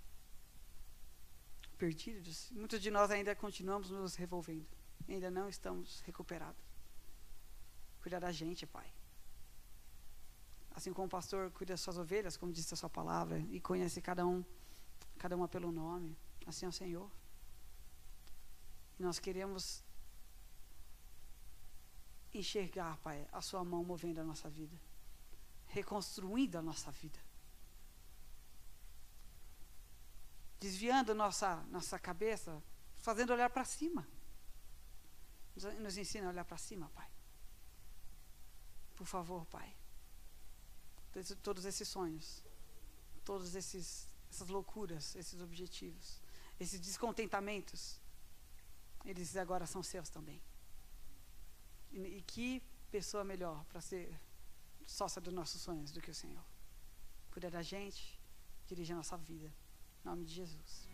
perdidos. 1.78 2.50
Muitos 2.50 2.80
de 2.80 2.90
nós 2.90 3.12
ainda 3.12 3.32
continuamos 3.36 3.90
nos 3.90 4.16
revolvendo. 4.16 4.66
Ainda 5.08 5.30
não 5.30 5.48
estamos 5.48 6.00
recuperados. 6.00 6.64
Cuida 8.02 8.18
da 8.18 8.32
gente, 8.32 8.66
Pai. 8.66 8.95
Assim 10.76 10.92
como 10.92 11.06
o 11.06 11.10
pastor 11.10 11.50
cuida 11.52 11.72
das 11.72 11.80
suas 11.80 11.96
ovelhas, 11.96 12.36
como 12.36 12.52
disse 12.52 12.74
a 12.74 12.76
sua 12.76 12.90
palavra, 12.90 13.38
e 13.38 13.58
conhece 13.58 14.02
cada 14.02 14.26
um, 14.26 14.44
cada 15.16 15.34
uma 15.34 15.48
pelo 15.48 15.72
nome. 15.72 16.14
Assim 16.46 16.66
é 16.66 16.68
o 16.68 16.72
Senhor. 16.72 17.10
E 18.98 19.02
nós 19.02 19.18
queremos 19.18 19.82
enxergar, 22.34 22.98
Pai, 22.98 23.26
a 23.32 23.40
sua 23.40 23.64
mão 23.64 23.82
movendo 23.82 24.20
a 24.20 24.24
nossa 24.24 24.50
vida, 24.50 24.78
reconstruindo 25.68 26.58
a 26.58 26.62
nossa 26.62 26.90
vida. 26.90 27.18
Desviando 30.60 31.14
nossa, 31.14 31.56
nossa 31.70 31.98
cabeça, 31.98 32.62
fazendo 32.98 33.32
olhar 33.32 33.48
para 33.48 33.64
cima. 33.64 34.06
Nos 35.80 35.96
ensina 35.96 36.26
a 36.26 36.28
olhar 36.28 36.44
para 36.44 36.58
cima, 36.58 36.90
Pai. 36.90 37.10
Por 38.94 39.06
favor, 39.06 39.46
Pai. 39.46 39.74
Todos 41.42 41.64
esses 41.64 41.88
sonhos, 41.88 42.42
todas 43.24 43.54
essas 43.54 44.48
loucuras, 44.48 45.16
esses 45.16 45.40
objetivos, 45.40 46.20
esses 46.60 46.78
descontentamentos, 46.80 48.00
eles 49.04 49.36
agora 49.36 49.66
são 49.66 49.82
seus 49.82 50.10
também. 50.10 50.40
E, 51.92 52.18
e 52.18 52.22
que 52.22 52.62
pessoa 52.90 53.24
melhor 53.24 53.64
para 53.66 53.80
ser 53.80 54.20
sócia 54.86 55.20
dos 55.20 55.32
nossos 55.32 55.60
sonhos 55.62 55.90
do 55.90 56.00
que 56.00 56.10
o 56.10 56.14
Senhor? 56.14 56.44
Cuida 57.30 57.50
da 57.50 57.62
gente, 57.62 58.18
dirige 58.66 58.92
a 58.92 58.96
nossa 58.96 59.16
vida. 59.16 59.52
Em 60.04 60.08
nome 60.08 60.24
de 60.24 60.34
Jesus. 60.34 60.85